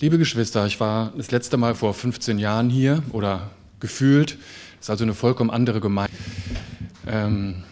Liebe 0.00 0.18
Geschwister, 0.18 0.66
ich 0.66 0.80
war 0.80 1.12
das 1.16 1.30
letzte 1.30 1.56
Mal 1.56 1.76
vor 1.76 1.94
15 1.94 2.40
Jahren 2.40 2.68
hier 2.68 3.04
oder 3.12 3.50
gefühlt. 3.78 4.32
Das 4.32 4.86
ist 4.86 4.90
also 4.90 5.04
eine 5.04 5.14
vollkommen 5.14 5.50
andere 5.50 5.78
Gemeinde. 5.78 6.12
Ähm, 7.06 7.62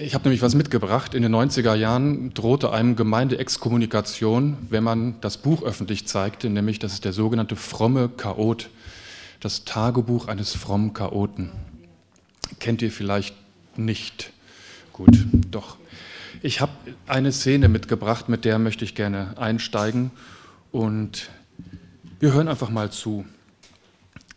ich 0.00 0.14
habe 0.14 0.24
nämlich 0.24 0.40
was 0.40 0.54
mitgebracht. 0.54 1.12
In 1.12 1.22
den 1.22 1.34
90er 1.34 1.74
Jahren 1.74 2.32
drohte 2.32 2.72
einem 2.72 2.96
Gemeindeexkommunikation, 2.96 4.56
wenn 4.70 4.82
man 4.82 5.20
das 5.20 5.36
Buch 5.36 5.62
öffentlich 5.62 6.06
zeigte, 6.08 6.48
nämlich 6.48 6.78
das 6.78 6.94
ist 6.94 7.04
der 7.04 7.12
sogenannte 7.12 7.56
fromme 7.56 8.08
Chaot, 8.08 8.70
das 9.40 9.66
Tagebuch 9.66 10.28
eines 10.28 10.54
frommen 10.54 10.94
Chaoten. 10.94 11.50
Kennt 12.60 12.80
ihr 12.80 12.90
vielleicht 12.90 13.34
nicht? 13.76 14.32
Gut, 14.94 15.26
doch. 15.50 15.76
Ich 16.40 16.62
habe 16.62 16.72
eine 17.06 17.30
Szene 17.30 17.68
mitgebracht, 17.68 18.30
mit 18.30 18.46
der 18.46 18.58
möchte 18.58 18.86
ich 18.86 18.94
gerne 18.94 19.34
einsteigen 19.36 20.12
und 20.70 21.28
wir 22.22 22.32
hören 22.32 22.46
einfach 22.46 22.70
mal 22.70 22.92
zu. 22.92 23.26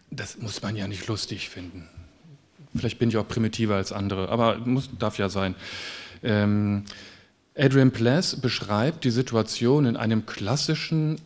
Das 0.10 0.40
muss 0.40 0.60
man 0.64 0.76
ja 0.76 0.88
nicht 0.88 1.06
lustig 1.06 1.50
finden. 1.50 1.88
Vielleicht 2.76 2.98
bin 2.98 3.10
ich 3.10 3.18
auch 3.18 3.28
primitiver 3.28 3.76
als 3.76 3.92
andere, 3.92 4.30
aber 4.30 4.58
muss, 4.58 4.90
darf 4.98 5.20
ja 5.20 5.30
sein. 5.30 5.54
Ähm, 6.24 6.86
Adrian 7.56 7.92
Pless 7.92 8.42
beschreibt 8.42 9.04
die 9.04 9.12
Situation 9.12 9.86
in 9.86 9.98
einem 9.98 10.26
klassischen 10.26 11.22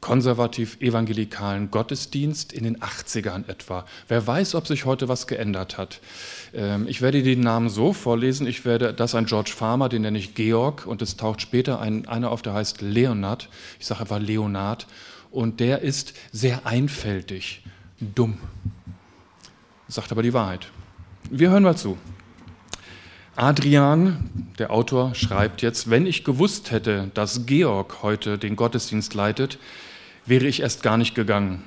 konservativ-evangelikalen 0.00 1.72
Gottesdienst 1.72 2.52
in 2.52 2.62
den 2.62 2.78
80ern 2.78 3.48
etwa. 3.48 3.84
Wer 4.06 4.24
weiß, 4.24 4.54
ob 4.54 4.68
sich 4.68 4.84
heute 4.84 5.08
was 5.08 5.26
geändert 5.26 5.76
hat. 5.76 6.00
Ähm, 6.54 6.86
ich 6.86 7.02
werde 7.02 7.24
die 7.24 7.34
Namen 7.34 7.68
so 7.68 7.92
vorlesen. 7.92 8.46
Ich 8.46 8.64
werde, 8.64 8.94
das 8.94 9.16
ein 9.16 9.26
George 9.26 9.50
Farmer, 9.54 9.88
den 9.88 10.02
nenne 10.02 10.18
ich 10.18 10.36
Georg, 10.36 10.86
und 10.86 11.02
es 11.02 11.16
taucht 11.16 11.40
später 11.40 11.80
ein, 11.80 12.06
einer 12.06 12.30
auf, 12.30 12.42
der 12.42 12.54
heißt 12.54 12.80
Leonard. 12.80 13.48
Ich 13.80 13.86
sage 13.86 14.02
einfach 14.02 14.20
Leonard 14.20 14.86
und 15.30 15.60
der 15.60 15.80
ist 15.80 16.14
sehr 16.32 16.66
einfältig, 16.66 17.62
dumm. 18.00 18.38
Sagt 19.88 20.12
aber 20.12 20.22
die 20.22 20.32
Wahrheit. 20.32 20.70
Wir 21.30 21.50
hören 21.50 21.62
mal 21.62 21.76
zu. 21.76 21.98
Adrian, 23.36 24.30
der 24.58 24.70
Autor, 24.70 25.14
schreibt 25.14 25.62
jetzt, 25.62 25.88
wenn 25.88 26.06
ich 26.06 26.24
gewusst 26.24 26.70
hätte, 26.70 27.10
dass 27.14 27.46
Georg 27.46 28.02
heute 28.02 28.38
den 28.38 28.56
Gottesdienst 28.56 29.14
leitet, 29.14 29.58
wäre 30.26 30.46
ich 30.46 30.60
erst 30.60 30.82
gar 30.82 30.96
nicht 30.96 31.14
gegangen. 31.14 31.62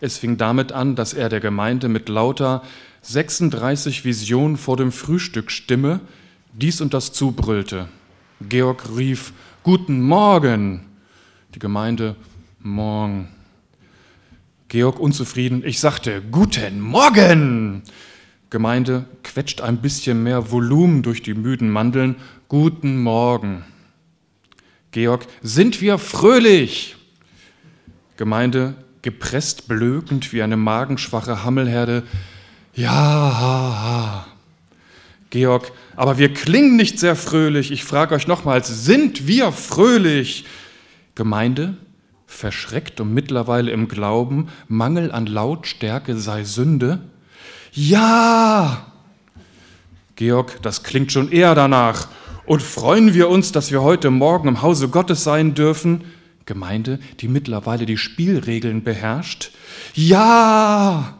Es 0.00 0.18
fing 0.18 0.36
damit 0.36 0.72
an, 0.72 0.94
dass 0.94 1.14
er 1.14 1.28
der 1.28 1.40
Gemeinde 1.40 1.88
mit 1.88 2.08
lauter 2.08 2.62
36 3.02 4.04
Visionen 4.04 4.56
vor 4.56 4.76
dem 4.76 4.92
Frühstück 4.92 5.50
Stimme 5.50 6.00
dies 6.52 6.80
und 6.80 6.94
das 6.94 7.12
zubrüllte. 7.12 7.88
Georg 8.40 8.84
rief, 8.96 9.32
Guten 9.62 10.00
Morgen! 10.02 10.82
Die 11.54 11.58
Gemeinde 11.58 12.14
Morgen. 12.66 13.28
Georg 14.68 14.98
unzufrieden. 14.98 15.62
Ich 15.64 15.78
sagte, 15.78 16.20
guten 16.20 16.80
Morgen. 16.80 17.82
Gemeinde 18.50 19.06
quetscht 19.22 19.60
ein 19.60 19.80
bisschen 19.80 20.22
mehr 20.22 20.50
Volumen 20.50 21.02
durch 21.02 21.22
die 21.22 21.34
müden 21.34 21.70
Mandeln. 21.70 22.16
Guten 22.48 23.02
Morgen. 23.02 23.64
Georg, 24.90 25.26
sind 25.42 25.80
wir 25.80 25.98
fröhlich? 25.98 26.96
Gemeinde 28.16 28.74
gepresst 29.02 29.68
blökend 29.68 30.32
wie 30.32 30.42
eine 30.42 30.56
magenschwache 30.56 31.44
Hammelherde. 31.44 32.02
Ja, 32.74 32.90
ha, 32.90 33.82
ha. 33.82 34.26
Georg, 35.30 35.70
aber 35.94 36.18
wir 36.18 36.34
klingen 36.34 36.76
nicht 36.76 36.98
sehr 36.98 37.14
fröhlich. 37.14 37.70
Ich 37.70 37.84
frage 37.84 38.14
euch 38.14 38.26
nochmals, 38.26 38.84
sind 38.84 39.28
wir 39.28 39.52
fröhlich? 39.52 40.44
Gemeinde 41.14 41.76
verschreckt 42.36 43.00
und 43.00 43.12
mittlerweile 43.12 43.70
im 43.70 43.88
Glauben, 43.88 44.48
Mangel 44.68 45.10
an 45.10 45.26
Lautstärke 45.26 46.16
sei 46.16 46.44
Sünde? 46.44 47.00
Ja! 47.72 48.86
Georg, 50.14 50.62
das 50.62 50.82
klingt 50.82 51.12
schon 51.12 51.30
eher 51.30 51.54
danach. 51.54 52.08
Und 52.46 52.62
freuen 52.62 53.12
wir 53.12 53.28
uns, 53.28 53.52
dass 53.52 53.72
wir 53.72 53.82
heute 53.82 54.10
Morgen 54.10 54.48
im 54.48 54.62
Hause 54.62 54.88
Gottes 54.88 55.24
sein 55.24 55.54
dürfen? 55.54 56.04
Gemeinde, 56.46 57.00
die 57.20 57.28
mittlerweile 57.28 57.86
die 57.86 57.98
Spielregeln 57.98 58.84
beherrscht? 58.84 59.50
Ja! 59.94 61.18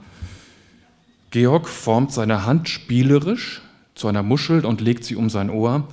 Georg 1.31 1.69
formt 1.69 2.12
seine 2.12 2.47
Hand 2.47 2.69
spielerisch 2.69 3.60
zu 3.94 4.06
einer 4.09 4.22
Muschel 4.22 4.65
und 4.65 4.81
legt 4.81 5.04
sie 5.04 5.16
um 5.16 5.28
sein 5.28 5.50
Ohr. 5.50 5.88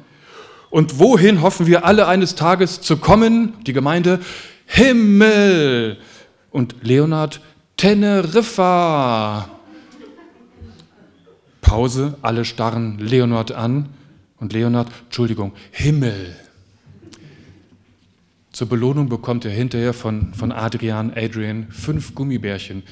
Und 0.69 0.99
wohin 0.99 1.41
hoffen 1.41 1.67
wir 1.67 1.85
alle 1.85 2.07
eines 2.07 2.35
Tages 2.35 2.81
zu 2.81 2.97
kommen? 2.97 3.53
Die 3.65 3.73
Gemeinde, 3.73 4.19
Himmel. 4.73 5.97
Und 6.49 6.75
Leonard, 6.81 7.41
Teneriffa. 7.77 9.49
Pause, 11.61 12.17
alle 12.21 12.43
starren 12.43 12.97
Leonard 12.97 13.51
an. 13.51 13.89
Und 14.39 14.51
Leonard, 14.53 14.89
Entschuldigung, 15.05 15.53
Himmel. 15.71 16.35
Zur 18.51 18.67
Belohnung 18.67 19.09
bekommt 19.09 19.45
er 19.45 19.51
hinterher 19.51 19.93
von, 19.93 20.33
von 20.33 20.51
Adrian, 20.51 21.13
Adrian 21.15 21.67
fünf 21.69 22.13
Gummibärchen. 22.15 22.83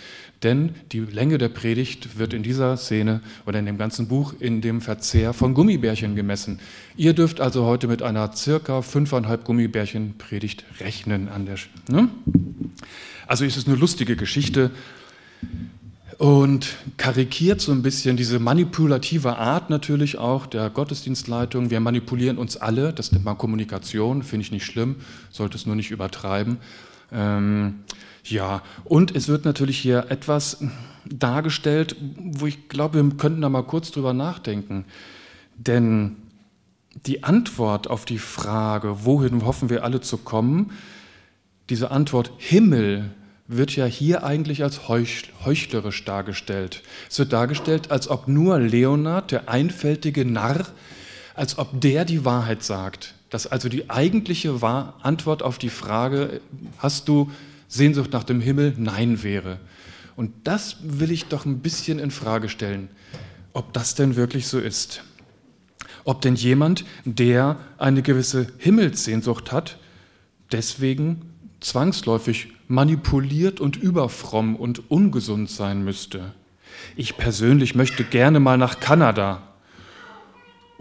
Denn 0.44 0.74
die 0.92 1.00
Länge 1.00 1.38
der 1.38 1.50
Predigt 1.50 2.18
wird 2.18 2.34
in 2.34 2.42
dieser 2.42 2.76
Szene 2.78 3.22
oder 3.46 3.60
in 3.60 3.66
dem 3.66 3.78
ganzen 3.78 4.08
Buch 4.08 4.34
in 4.40 4.62
dem 4.62 4.82
Verzehr 4.82 5.34
von 5.34 5.54
Gummibärchen 5.54 6.16
gemessen. 6.16 6.60
Ihr 6.98 7.14
dürft 7.14 7.40
also 7.40 7.66
heute 7.66 7.88
mit 7.88 8.02
einer 8.02 8.34
circa 8.34 8.82
fünfeinhalb 8.82 9.44
Gummibärchen 9.44 10.16
Predigt 10.18 10.64
rechnen. 10.80 11.30
An 11.30 11.46
der, 11.46 11.58
ne? 11.90 12.10
Also 13.28 13.46
ist 13.46 13.56
es 13.56 13.68
eine 13.68 13.76
lustige 13.76 14.16
Geschichte 14.16 14.72
und 16.18 16.76
karikiert 16.98 17.62
so 17.62 17.72
ein 17.72 17.82
bisschen 17.82 18.18
diese 18.18 18.40
manipulative 18.40 19.38
Art 19.38 19.70
natürlich 19.70 20.18
auch 20.18 20.46
der 20.46 20.70
Gottesdienstleitung. 20.70 21.70
Wir 21.70 21.80
manipulieren 21.80 22.38
uns 22.38 22.58
alle, 22.58 22.94
das 22.94 23.12
nennt 23.12 23.26
man 23.26 23.38
Kommunikation, 23.38 24.22
finde 24.22 24.46
ich 24.46 24.52
nicht 24.52 24.66
schlimm, 24.66 24.98
sollte 25.32 25.58
es 25.58 25.66
nur 25.66 25.76
nicht 25.76 25.92
übertreiben. 25.92 26.58
Ähm, 27.12 27.76
ja, 28.24 28.62
und 28.84 29.16
es 29.16 29.28
wird 29.28 29.46
natürlich 29.46 29.78
hier 29.78 30.06
etwas 30.10 30.64
dargestellt, 31.06 31.96
wo 32.18 32.48
ich 32.48 32.70
glaube, 32.70 33.04
wir 33.04 33.18
könnten 33.18 33.42
da 33.42 33.50
mal 33.50 33.64
kurz 33.64 33.92
drüber 33.92 34.14
nachdenken. 34.14 34.86
Denn 35.58 36.18
die 37.06 37.24
Antwort 37.24 37.90
auf 37.90 38.06
die 38.06 38.20
Frage, 38.20 39.06
wohin 39.06 39.46
hoffen 39.46 39.70
wir 39.70 39.84
alle 39.84 40.02
zu 40.02 40.18
kommen, 40.18 40.72
diese 41.70 41.92
Antwort 41.92 42.32
Himmel 42.38 43.12
wird 43.48 43.76
ja 43.76 43.86
hier 43.86 44.24
eigentlich 44.24 44.64
als 44.64 44.88
heuchlerisch 44.88 46.06
dargestellt. 46.06 46.84
Es 47.10 47.20
wird 47.20 47.34
dargestellt, 47.34 47.92
als 47.92 48.08
ob 48.10 48.28
nur 48.28 48.60
Leonard, 48.60 49.32
der 49.32 49.50
einfältige 49.50 50.26
Narr, 50.26 50.66
als 51.34 51.58
ob 51.58 51.80
der 51.80 52.06
die 52.06 52.24
Wahrheit 52.24 52.64
sagt. 52.64 53.14
Dass 53.30 53.48
also 53.48 53.70
die 53.70 53.90
eigentliche 53.90 54.62
Antwort 55.02 55.44
auf 55.44 55.58
die 55.58 55.70
Frage, 55.70 56.42
hast 56.78 57.08
du 57.08 57.32
Sehnsucht 57.72 58.12
nach 58.12 58.26
dem 58.26 58.42
Himmel 58.42 58.74
Nein 58.78 59.24
wäre. 59.24 59.60
Und 60.18 60.34
das 60.44 60.76
will 60.84 61.10
ich 61.10 61.26
doch 61.26 61.46
ein 61.46 61.60
bisschen 61.60 62.00
in 62.00 62.12
Frage 62.12 62.50
stellen, 62.50 62.90
ob 63.54 63.72
das 63.72 63.96
denn 63.96 64.18
wirklich 64.18 64.48
so 64.48 64.60
ist. 64.60 65.04
Ob 66.04 66.22
denn 66.22 66.36
jemand, 66.36 66.84
der 67.06 67.58
eine 67.78 68.02
gewisse 68.02 68.48
Himmelssehnsucht 68.58 69.54
hat, 69.54 69.78
deswegen 70.52 71.22
zwangsläufig 71.62 72.50
manipuliert 72.68 73.62
und 73.62 73.78
überfromm 73.78 74.58
und 74.58 74.92
ungesund 74.92 75.50
sein 75.50 75.84
müsste. 75.84 76.34
Ich 76.98 77.16
persönlich 77.16 77.74
möchte 77.74 78.04
gerne 78.04 78.42
mal 78.42 78.58
nach 78.58 78.82
Kanada 78.82 79.51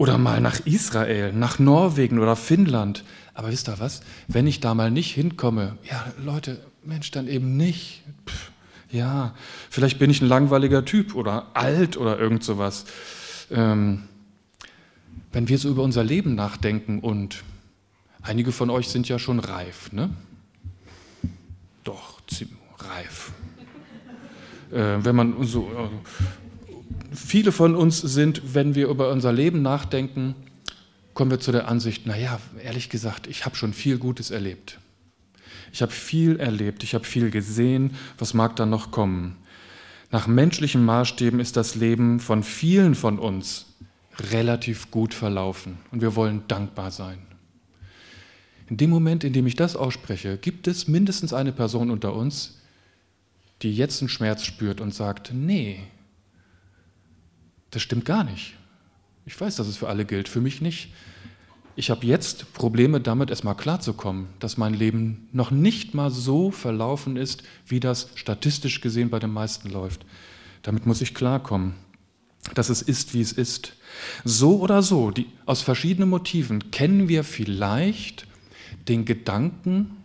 oder 0.01 0.17
mal 0.17 0.41
nach 0.41 0.61
Israel, 0.65 1.31
nach 1.31 1.59
Norwegen 1.59 2.17
oder 2.17 2.35
Finnland. 2.35 3.03
Aber 3.35 3.51
wisst 3.51 3.69
ihr 3.69 3.79
was? 3.79 4.01
Wenn 4.27 4.47
ich 4.47 4.59
da 4.59 4.73
mal 4.73 4.89
nicht 4.89 5.13
hinkomme, 5.13 5.77
ja, 5.87 6.03
Leute, 6.25 6.59
Mensch, 6.83 7.11
dann 7.11 7.27
eben 7.27 7.55
nicht. 7.55 8.01
Pff, 8.25 8.51
ja, 8.89 9.35
vielleicht 9.69 9.99
bin 9.99 10.09
ich 10.09 10.19
ein 10.19 10.27
langweiliger 10.27 10.85
Typ 10.85 11.13
oder 11.13 11.51
alt 11.53 11.97
oder 11.97 12.17
irgend 12.17 12.43
sowas. 12.43 12.85
Ähm, 13.51 14.01
wenn 15.33 15.47
wir 15.47 15.59
so 15.59 15.69
über 15.69 15.83
unser 15.83 16.03
Leben 16.03 16.33
nachdenken 16.33 16.97
und 16.97 17.43
einige 18.23 18.51
von 18.51 18.71
euch 18.71 18.87
sind 18.87 19.07
ja 19.07 19.19
schon 19.19 19.37
reif, 19.37 19.91
ne? 19.91 20.09
Doch, 21.83 22.21
reif. 22.79 23.33
Äh, 24.71 25.05
wenn 25.05 25.15
man 25.15 25.43
so, 25.43 25.69
äh, 25.69 26.40
viele 27.11 27.51
von 27.51 27.75
uns 27.75 27.99
sind, 27.99 28.53
wenn 28.53 28.75
wir 28.75 28.87
über 28.87 29.11
unser 29.11 29.33
Leben 29.33 29.61
nachdenken, 29.61 30.35
kommen 31.13 31.31
wir 31.31 31.39
zu 31.39 31.51
der 31.51 31.67
Ansicht, 31.67 32.05
naja, 32.05 32.39
ehrlich 32.63 32.89
gesagt, 32.89 33.27
ich 33.27 33.45
habe 33.45 33.55
schon 33.55 33.73
viel 33.73 33.97
Gutes 33.97 34.31
erlebt. 34.31 34.79
Ich 35.73 35.81
habe 35.81 35.91
viel 35.91 36.39
erlebt, 36.39 36.83
ich 36.83 36.93
habe 36.93 37.05
viel 37.05 37.29
gesehen, 37.31 37.95
was 38.17 38.33
mag 38.33 38.55
da 38.55 38.65
noch 38.65 38.91
kommen? 38.91 39.37
Nach 40.11 40.27
menschlichen 40.27 40.83
Maßstäben 40.83 41.39
ist 41.39 41.55
das 41.55 41.75
Leben 41.75 42.19
von 42.19 42.43
vielen 42.43 42.95
von 42.95 43.19
uns 43.19 43.67
relativ 44.31 44.91
gut 44.91 45.13
verlaufen 45.13 45.77
und 45.91 46.01
wir 46.01 46.15
wollen 46.15 46.43
dankbar 46.47 46.91
sein. 46.91 47.19
In 48.69 48.77
dem 48.77 48.89
Moment, 48.89 49.23
in 49.23 49.33
dem 49.33 49.47
ich 49.47 49.55
das 49.55 49.75
ausspreche, 49.75 50.37
gibt 50.37 50.67
es 50.67 50.87
mindestens 50.87 51.33
eine 51.33 51.51
Person 51.51 51.91
unter 51.91 52.13
uns, 52.13 52.59
die 53.61 53.73
jetzt 53.73 54.01
einen 54.01 54.09
Schmerz 54.09 54.43
spürt 54.45 54.81
und 54.81 54.93
sagt, 54.93 55.31
nee, 55.33 55.79
das 57.71 57.81
stimmt 57.81 58.05
gar 58.05 58.23
nicht. 58.23 58.53
Ich 59.25 59.39
weiß, 59.39 59.55
dass 59.55 59.67
es 59.67 59.77
für 59.77 59.87
alle 59.87 60.05
gilt, 60.05 60.27
für 60.27 60.41
mich 60.41 60.61
nicht. 60.61 60.89
Ich 61.75 61.89
habe 61.89 62.05
jetzt 62.05 62.53
Probleme 62.53 62.99
damit, 62.99 63.29
erstmal 63.29 63.55
klarzukommen, 63.55 64.27
dass 64.39 64.57
mein 64.57 64.73
Leben 64.73 65.29
noch 65.31 65.51
nicht 65.51 65.93
mal 65.93 66.11
so 66.11 66.51
verlaufen 66.51 67.15
ist, 67.15 67.43
wie 67.65 67.79
das 67.79 68.09
statistisch 68.15 68.81
gesehen 68.81 69.09
bei 69.09 69.19
den 69.19 69.31
meisten 69.31 69.69
läuft. 69.69 70.05
Damit 70.63 70.85
muss 70.85 71.01
ich 71.01 71.15
klarkommen, 71.15 71.75
dass 72.53 72.69
es 72.69 72.81
ist, 72.81 73.13
wie 73.13 73.21
es 73.21 73.31
ist. 73.31 73.73
So 74.25 74.59
oder 74.59 74.83
so, 74.83 75.11
die, 75.11 75.27
aus 75.45 75.61
verschiedenen 75.61 76.09
Motiven 76.09 76.71
kennen 76.71 77.07
wir 77.07 77.23
vielleicht 77.23 78.27
den 78.87 79.05
Gedanken 79.05 79.97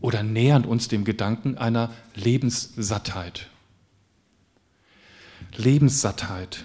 oder 0.00 0.22
nähern 0.22 0.64
uns 0.64 0.88
dem 0.88 1.04
Gedanken 1.04 1.58
einer 1.58 1.92
Lebenssattheit. 2.14 3.48
Lebenssattheit. 5.56 6.64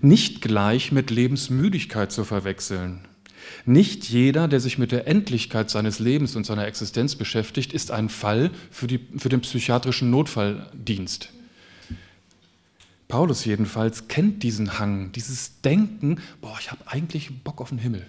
Nicht 0.00 0.40
gleich 0.40 0.92
mit 0.92 1.10
Lebensmüdigkeit 1.10 2.10
zu 2.10 2.24
verwechseln. 2.24 3.00
Nicht 3.64 4.04
jeder, 4.08 4.48
der 4.48 4.60
sich 4.60 4.78
mit 4.78 4.92
der 4.92 5.06
Endlichkeit 5.06 5.70
seines 5.70 5.98
Lebens 5.98 6.36
und 6.36 6.46
seiner 6.46 6.66
Existenz 6.66 7.16
beschäftigt, 7.16 7.72
ist 7.72 7.90
ein 7.90 8.08
Fall 8.08 8.50
für, 8.70 8.86
die, 8.86 9.00
für 9.16 9.28
den 9.28 9.40
psychiatrischen 9.40 10.10
Notfalldienst. 10.10 11.30
Paulus 13.08 13.44
jedenfalls 13.44 14.08
kennt 14.08 14.42
diesen 14.42 14.78
Hang, 14.78 15.10
dieses 15.12 15.60
Denken, 15.62 16.20
boah, 16.40 16.56
ich 16.60 16.70
habe 16.70 16.86
eigentlich 16.86 17.42
Bock 17.42 17.60
auf 17.60 17.70
den 17.70 17.78
Himmel. 17.78 18.06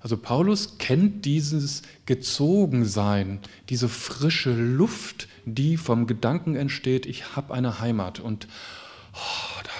Also 0.00 0.16
Paulus 0.16 0.78
kennt 0.78 1.24
dieses 1.26 1.82
Gezogensein, 2.06 3.38
diese 3.68 3.88
frische 3.88 4.52
Luft, 4.52 5.28
die 5.44 5.76
vom 5.76 6.06
Gedanken 6.06 6.56
entsteht, 6.56 7.06
ich 7.06 7.36
habe 7.36 7.54
eine 7.54 7.78
Heimat 7.78 8.18
und 8.18 8.48
oh, 9.14 9.60
da, 9.62 9.70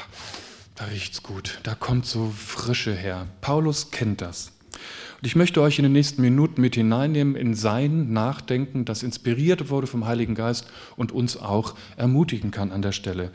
da 0.82 0.88
riecht's 0.88 1.22
gut, 1.22 1.60
da 1.62 1.76
kommt 1.76 2.06
so 2.06 2.32
Frische 2.36 2.92
her. 2.92 3.28
Paulus 3.40 3.92
kennt 3.92 4.20
das. 4.20 4.50
Und 5.20 5.26
ich 5.26 5.36
möchte 5.36 5.62
euch 5.62 5.78
in 5.78 5.84
den 5.84 5.92
nächsten 5.92 6.22
Minuten 6.22 6.60
mit 6.60 6.74
hineinnehmen 6.74 7.36
in 7.36 7.54
sein 7.54 8.12
Nachdenken, 8.12 8.84
das 8.84 9.04
inspiriert 9.04 9.70
wurde 9.70 9.86
vom 9.86 10.06
Heiligen 10.06 10.34
Geist 10.34 10.66
und 10.96 11.12
uns 11.12 11.36
auch 11.36 11.76
ermutigen 11.96 12.50
kann 12.50 12.72
an 12.72 12.82
der 12.82 12.90
Stelle. 12.90 13.30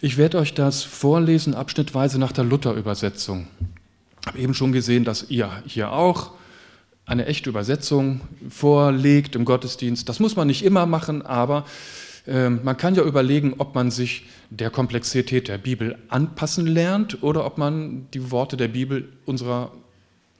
Ich 0.00 0.16
werde 0.16 0.38
euch 0.38 0.54
das 0.54 0.84
vorlesen, 0.84 1.54
abschnittweise 1.54 2.20
nach 2.20 2.30
der 2.30 2.44
Luther-Übersetzung 2.44 3.48
habe 4.24 4.38
eben 4.38 4.54
schon 4.54 4.70
gesehen, 4.70 5.04
dass 5.04 5.30
ihr 5.30 5.50
hier 5.66 5.90
auch 5.90 6.30
eine 7.04 7.26
echte 7.26 7.50
Übersetzung 7.50 8.20
vorlegt 8.48 9.34
im 9.34 9.44
Gottesdienst. 9.44 10.08
Das 10.08 10.20
muss 10.20 10.36
man 10.36 10.46
nicht 10.46 10.64
immer 10.64 10.86
machen, 10.86 11.22
aber 11.22 11.64
man 12.28 12.76
kann 12.76 12.94
ja 12.94 13.02
überlegen, 13.02 13.54
ob 13.56 13.74
man 13.74 13.90
sich 13.90 14.26
der 14.50 14.68
Komplexität 14.70 15.48
der 15.48 15.56
Bibel 15.56 15.96
anpassen 16.08 16.66
lernt 16.66 17.22
oder 17.22 17.46
ob 17.46 17.56
man 17.56 18.06
die 18.12 18.30
Worte 18.30 18.56
der 18.56 18.68
Bibel 18.68 19.08
unserer 19.24 19.72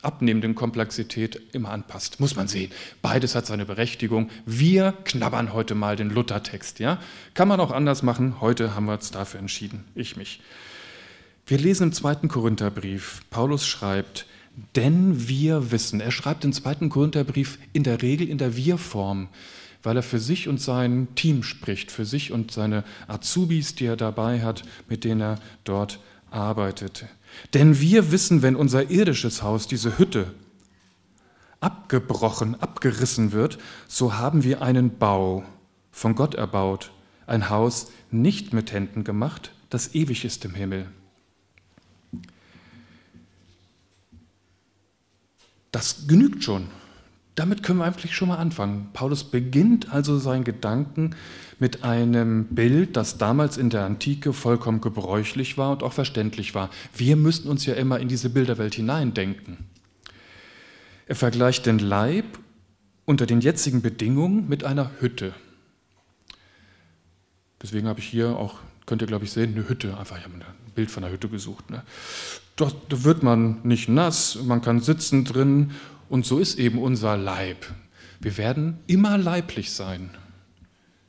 abnehmenden 0.03 0.55
Komplexität 0.55 1.41
immer 1.53 1.71
anpasst. 1.71 2.21
Muss 2.21 2.37
man 2.37 2.47
sehen. 2.47 2.71
Beides 3.03 3.35
hat 3.35 3.47
seine 3.47 3.65
Berechtigung. 3.65 4.31
Wir 4.47 4.93
knabbern 5.05 5.53
heute 5.53 5.75
mal 5.75 5.97
den 5.97 6.11
Luthertext. 6.11 6.79
Ja? 6.79 7.01
Kann 7.35 7.49
man 7.49 7.59
auch 7.59 7.73
anders 7.73 8.03
machen. 8.03 8.41
Heute 8.41 8.75
haben 8.75 8.87
wir 8.87 8.93
uns 8.93 9.11
dafür 9.11 9.41
entschieden. 9.41 9.85
Ich 9.95 10.17
mich. 10.17 10.41
Wir 11.47 11.57
lesen 11.57 11.85
im 11.85 11.93
zweiten 11.95 12.29
Korintherbrief, 12.29 13.23
Paulus 13.31 13.67
schreibt, 13.67 14.27
denn 14.77 15.29
wir 15.29 15.71
wissen, 15.71 15.99
er 15.99 16.11
schreibt 16.11 16.45
im 16.45 16.53
zweiten 16.53 16.91
Korintherbrief 16.91 17.59
in 17.73 17.85
der 17.85 18.03
Regel 18.03 18.29
in 18.29 18.37
der 18.37 18.55
Wir-Form, 18.55 19.29
weil 19.83 19.97
er 19.97 20.03
für 20.03 20.19
sich 20.19 20.49
und 20.49 20.61
sein 20.61 21.09
Team 21.15 21.43
spricht, 21.43 21.91
für 21.91 22.05
sich 22.05 22.33
und 22.33 22.51
seine 22.51 22.85
Azubis, 23.07 23.75
die 23.75 23.87
er 23.87 23.97
dabei 23.97 24.43
hat, 24.43 24.63
mit 24.89 25.05
denen 25.05 25.21
er 25.21 25.39
dort 25.65 26.01
arbeitet. 26.31 27.07
Denn 27.55 27.81
wir 27.81 28.11
wissen, 28.11 28.43
wenn 28.43 28.57
unser 28.57 28.91
irdisches 28.91 29.43
Haus, 29.43 29.67
diese 29.67 29.99
Hütte, 29.99 30.35
abgebrochen, 31.61 32.61
abgerissen 32.61 33.33
wird, 33.33 33.59
so 33.87 34.15
haben 34.15 34.45
wir 34.45 34.63
einen 34.63 34.99
Bau 34.99 35.45
von 35.91 36.15
Gott 36.15 36.35
erbaut, 36.35 36.93
ein 37.27 37.51
Haus 37.51 37.91
nicht 38.11 38.53
mit 38.53 38.73
Händen 38.73 39.05
gemacht, 39.05 39.53
das 39.71 39.95
ewig 39.95 40.25
ist 40.25 40.45
im 40.45 40.55
Himmel. 40.55 40.87
Das 45.73 46.07
genügt 46.07 46.43
schon. 46.43 46.69
Damit 47.39 47.63
können 47.63 47.79
wir 47.79 47.85
eigentlich 47.85 48.17
schon 48.17 48.27
mal 48.27 48.39
anfangen. 48.39 48.89
Paulus 48.95 49.23
beginnt 49.23 49.93
also 49.93 50.19
seinen 50.19 50.43
Gedanken 50.43 51.15
mit 51.61 51.85
einem 51.85 52.47
Bild, 52.47 52.97
das 52.97 53.17
damals 53.17 53.59
in 53.59 53.71
der 53.71 53.85
Antike 53.85 54.33
vollkommen 54.33 54.81
gebräuchlich 54.81 55.57
war 55.57 55.71
und 55.71 55.85
auch 55.85 55.93
verständlich 55.93 56.57
war. 56.57 56.69
Wir 56.97 57.15
müssen 57.15 57.49
uns 57.49 57.65
ja 57.65 57.75
immer 57.75 58.01
in 58.01 58.09
diese 58.09 58.29
Bilderwelt 58.29 58.75
hineindenken. 58.75 59.59
Er 61.07 61.15
vergleicht 61.15 61.67
den 61.67 61.79
Leib 61.79 62.25
unter 63.05 63.25
den 63.25 63.41
jetzigen 63.41 63.83
Bedingungen 63.83 64.49
mit 64.49 64.65
einer 64.65 64.91
Hütte. 64.99 65.33
Deswegen 67.63 67.87
habe 67.87 68.01
ich 68.01 68.07
hier 68.07 68.37
auch, 68.37 68.57
könnt 68.85 69.01
ihr 69.01 69.07
glaube 69.07 69.27
ich 69.27 69.31
sehen, 69.31 69.55
eine 69.55 69.69
Hütte. 69.69 69.97
Einfach, 69.97 70.19
ich 70.19 70.25
habe 70.25 70.35
ein 70.35 70.73
Bild 70.75 70.91
von 70.91 71.05
einer 71.05 71.13
Hütte 71.13 71.29
gesucht. 71.29 71.71
Ne? 71.71 71.85
Dort 72.57 73.05
wird 73.05 73.23
man 73.23 73.61
nicht 73.63 73.89
nass, 73.89 74.41
man 74.43 74.61
kann 74.61 74.81
sitzen 74.81 75.25
drin 75.25 75.71
und 76.09 76.27
so 76.27 76.39
ist 76.39 76.59
eben 76.59 76.79
unser 76.79 77.17
Leib. 77.17 77.67
Wir 78.21 78.37
werden 78.37 78.81
immer 78.87 79.17
leiblich 79.19 79.73
sein 79.73 80.11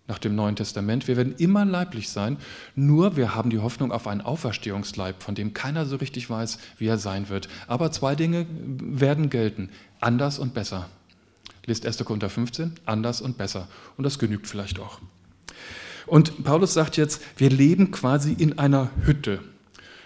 nach 0.09 0.19
dem 0.19 0.35
Neuen 0.35 0.55
Testament. 0.55 1.07
Wir 1.07 1.17
werden 1.17 1.35
immer 1.37 1.65
leiblich 1.65 2.09
sein, 2.09 2.37
nur 2.75 3.15
wir 3.15 3.35
haben 3.35 3.51
die 3.51 3.59
Hoffnung 3.59 3.91
auf 3.91 4.07
einen 4.07 4.21
Auferstehungsleib, 4.21 5.21
von 5.21 5.35
dem 5.35 5.53
keiner 5.53 5.85
so 5.85 5.95
richtig 5.97 6.29
weiß, 6.29 6.57
wie 6.77 6.87
er 6.87 6.97
sein 6.97 7.29
wird. 7.29 7.47
Aber 7.67 7.91
zwei 7.91 8.15
Dinge 8.15 8.47
werden 8.49 9.29
gelten, 9.29 9.69
anders 10.01 10.39
und 10.39 10.53
besser. 10.53 10.89
Lest 11.65 11.85
1. 11.85 12.03
Korinther 12.03 12.29
15, 12.29 12.73
anders 12.85 13.21
und 13.21 13.37
besser. 13.37 13.67
Und 13.95 14.03
das 14.03 14.17
genügt 14.17 14.47
vielleicht 14.47 14.79
auch. 14.79 14.99
Und 16.07 16.43
Paulus 16.43 16.73
sagt 16.73 16.97
jetzt, 16.97 17.21
wir 17.37 17.51
leben 17.51 17.91
quasi 17.91 18.33
in 18.33 18.57
einer 18.57 18.89
Hütte. 19.03 19.39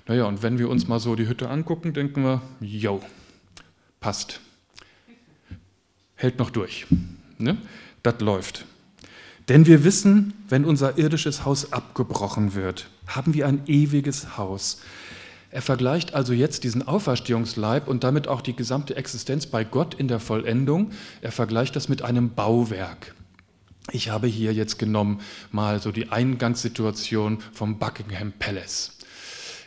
Naja, 0.05 0.25
und 0.25 0.43
wenn 0.43 0.59
wir 0.59 0.67
uns 0.67 0.89
mal 0.89 0.99
so 0.99 1.15
die 1.15 1.27
Hütte 1.29 1.49
angucken, 1.49 1.93
denken 1.93 2.23
wir, 2.23 2.41
jo, 2.59 3.01
passt. 4.01 4.41
Hält 6.23 6.39
noch 6.39 6.51
durch. 6.51 6.85
Ne? 7.37 7.57
Das 8.01 8.21
läuft. 8.21 8.63
Denn 9.49 9.65
wir 9.65 9.83
wissen, 9.83 10.33
wenn 10.47 10.63
unser 10.63 10.97
irdisches 10.97 11.43
Haus 11.43 11.73
abgebrochen 11.73 12.55
wird, 12.55 12.87
haben 13.07 13.33
wir 13.33 13.45
ein 13.45 13.63
ewiges 13.67 14.37
Haus. 14.37 14.79
Er 15.51 15.61
vergleicht 15.61 16.13
also 16.13 16.31
jetzt 16.31 16.63
diesen 16.63 16.87
Auferstehungsleib 16.87 17.89
und 17.89 18.05
damit 18.05 18.29
auch 18.29 18.39
die 18.39 18.55
gesamte 18.55 18.95
Existenz 18.95 19.47
bei 19.47 19.65
Gott 19.65 19.95
in 19.95 20.07
der 20.07 20.21
Vollendung. 20.21 20.91
Er 21.19 21.33
vergleicht 21.33 21.75
das 21.75 21.89
mit 21.89 22.03
einem 22.03 22.29
Bauwerk. 22.29 23.13
Ich 23.91 24.09
habe 24.09 24.27
hier 24.27 24.53
jetzt 24.53 24.79
genommen 24.79 25.19
mal 25.51 25.81
so 25.81 25.91
die 25.91 26.09
Eingangssituation 26.09 27.39
vom 27.51 27.79
Buckingham 27.79 28.31
Palace. 28.39 28.92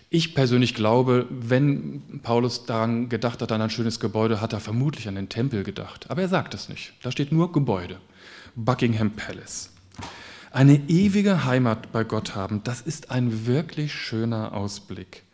Ich 0.09 0.35
persönlich 0.35 0.75
glaube, 0.75 1.27
wenn 1.31 2.21
Paulus 2.23 2.65
daran 2.65 3.09
gedacht 3.09 3.43
hat, 3.43 3.51
an 3.51 3.61
ein 3.61 3.71
schönes 3.71 3.99
Gebäude, 3.99 4.41
hat 4.41 4.53
er 4.53 4.61
vermutlich 4.61 5.09
an 5.09 5.17
den 5.17 5.29
Tempel 5.29 5.65
gedacht. 5.65 6.11
Aber 6.11 6.23
er 6.23 6.29
sagt 6.29 6.55
es 6.55 6.69
nicht. 6.69 6.93
Da 7.03 7.11
steht 7.11 7.33
nur 7.33 7.51
Gebäude. 7.51 8.01
Buckingham 8.55 9.11
Palace. 9.11 9.71
Eine 10.53 10.77
ewige 10.89 11.45
Heimat 11.45 11.93
bei 11.93 12.05
Gott 12.05 12.35
haben, 12.35 12.63
das 12.65 12.81
ist 12.81 13.11
ein 13.11 13.47
wirklich 13.47 13.93
schöner 13.93 14.55
Ausblick. 14.55 15.25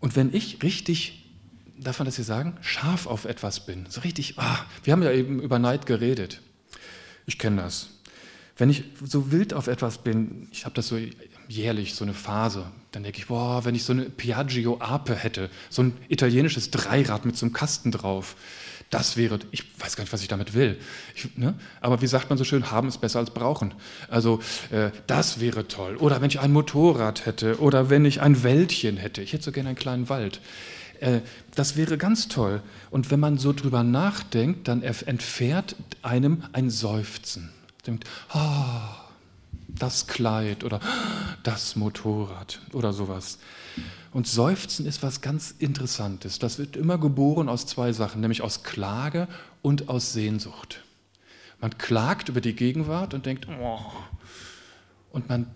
Und 0.00 0.16
wenn 0.16 0.34
ich 0.34 0.62
richtig, 0.62 1.30
darf 1.78 2.00
man 2.00 2.06
das 2.06 2.16
hier 2.16 2.24
sagen, 2.24 2.58
scharf 2.60 3.06
auf 3.06 3.24
etwas 3.24 3.64
bin, 3.64 3.86
so 3.88 4.00
richtig, 4.00 4.38
ah, 4.38 4.58
wir 4.82 4.92
haben 4.92 5.02
ja 5.02 5.12
eben 5.12 5.40
über 5.40 5.58
Neid 5.58 5.86
geredet. 5.86 6.40
Ich 7.24 7.38
kenne 7.38 7.62
das. 7.62 7.88
Wenn 8.56 8.68
ich 8.68 8.84
so 9.02 9.30
wild 9.30 9.54
auf 9.54 9.68
etwas 9.68 9.98
bin, 9.98 10.48
ich 10.50 10.64
habe 10.66 10.74
das 10.74 10.88
so 10.88 10.98
jährlich, 11.50 11.94
so 11.94 12.04
eine 12.04 12.14
Phase, 12.14 12.66
dann 12.92 13.02
denke 13.02 13.18
ich, 13.18 13.26
boah, 13.26 13.64
wenn 13.64 13.74
ich 13.74 13.84
so 13.84 13.92
eine 13.92 14.04
Piaggio 14.04 14.78
Ape 14.80 15.14
hätte, 15.14 15.50
so 15.68 15.82
ein 15.82 15.96
italienisches 16.08 16.70
Dreirad 16.70 17.24
mit 17.24 17.36
so 17.36 17.46
einem 17.46 17.52
Kasten 17.52 17.90
drauf, 17.90 18.36
das 18.90 19.16
wäre, 19.16 19.38
ich 19.52 19.64
weiß 19.78 19.94
gar 19.94 20.02
nicht, 20.02 20.12
was 20.12 20.22
ich 20.22 20.28
damit 20.28 20.54
will. 20.54 20.78
Ich, 21.14 21.36
ne? 21.36 21.54
Aber 21.80 22.02
wie 22.02 22.08
sagt 22.08 22.28
man 22.28 22.38
so 22.38 22.42
schön, 22.42 22.72
haben 22.72 22.88
ist 22.88 22.98
besser 22.98 23.20
als 23.20 23.30
brauchen. 23.30 23.72
Also 24.08 24.40
äh, 24.70 24.90
das 25.06 25.38
wäre 25.38 25.68
toll. 25.68 25.96
Oder 25.96 26.20
wenn 26.20 26.28
ich 26.28 26.40
ein 26.40 26.52
Motorrad 26.52 27.24
hätte 27.24 27.60
oder 27.60 27.88
wenn 27.88 28.04
ich 28.04 28.20
ein 28.20 28.42
Wäldchen 28.42 28.96
hätte. 28.96 29.22
Ich 29.22 29.32
hätte 29.32 29.44
so 29.44 29.52
gerne 29.52 29.68
einen 29.68 29.78
kleinen 29.78 30.08
Wald. 30.08 30.40
Äh, 30.98 31.20
das 31.54 31.76
wäre 31.76 31.98
ganz 31.98 32.26
toll. 32.26 32.62
Und 32.90 33.12
wenn 33.12 33.20
man 33.20 33.38
so 33.38 33.52
drüber 33.52 33.84
nachdenkt, 33.84 34.66
dann 34.66 34.82
entfährt 34.82 35.76
einem 36.02 36.42
ein 36.52 36.68
Seufzen 36.68 37.50
denkt, 37.86 38.04
oh, 38.34 38.40
das 39.68 40.06
Kleid 40.06 40.64
oder 40.64 40.80
das 41.42 41.76
Motorrad 41.76 42.60
oder 42.72 42.92
sowas. 42.92 43.38
Und 44.12 44.26
Seufzen 44.26 44.86
ist 44.86 45.02
was 45.02 45.20
ganz 45.20 45.54
Interessantes. 45.58 46.38
Das 46.38 46.58
wird 46.58 46.76
immer 46.76 46.98
geboren 46.98 47.48
aus 47.48 47.66
zwei 47.66 47.92
Sachen, 47.92 48.20
nämlich 48.20 48.42
aus 48.42 48.62
Klage 48.62 49.28
und 49.62 49.88
aus 49.88 50.12
Sehnsucht. 50.12 50.82
Man 51.60 51.76
klagt 51.78 52.28
über 52.28 52.40
die 52.40 52.54
Gegenwart 52.54 53.14
und 53.14 53.26
denkt, 53.26 53.46
oh. 53.60 53.80
und 55.10 55.28
man 55.28 55.46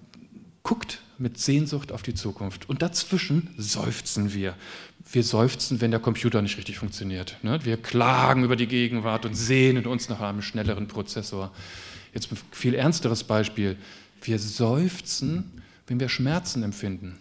guckt 0.62 1.00
mit 1.18 1.38
Sehnsucht 1.38 1.92
auf 1.92 2.02
die 2.02 2.14
Zukunft. 2.14 2.68
Und 2.68 2.82
dazwischen 2.82 3.54
seufzen 3.56 4.34
wir. 4.34 4.54
Wir 5.10 5.22
seufzen, 5.22 5.80
wenn 5.80 5.90
der 5.90 6.00
Computer 6.00 6.42
nicht 6.42 6.56
richtig 6.56 6.78
funktioniert. 6.78 7.36
Ne? 7.42 7.64
Wir 7.64 7.76
klagen 7.76 8.44
über 8.44 8.56
die 8.56 8.66
Gegenwart 8.66 9.26
und 9.26 9.34
sehnen 9.34 9.86
uns 9.86 10.08
nach 10.08 10.20
einem 10.20 10.42
schnelleren 10.42 10.88
Prozessor. 10.88 11.52
Jetzt 12.12 12.32
ein 12.32 12.38
viel 12.50 12.74
ernsteres 12.74 13.24
Beispiel. 13.24 13.76
Wir 14.22 14.38
seufzen, 14.38 15.62
wenn 15.86 16.00
wir 16.00 16.08
Schmerzen 16.08 16.62
empfinden. 16.62 17.18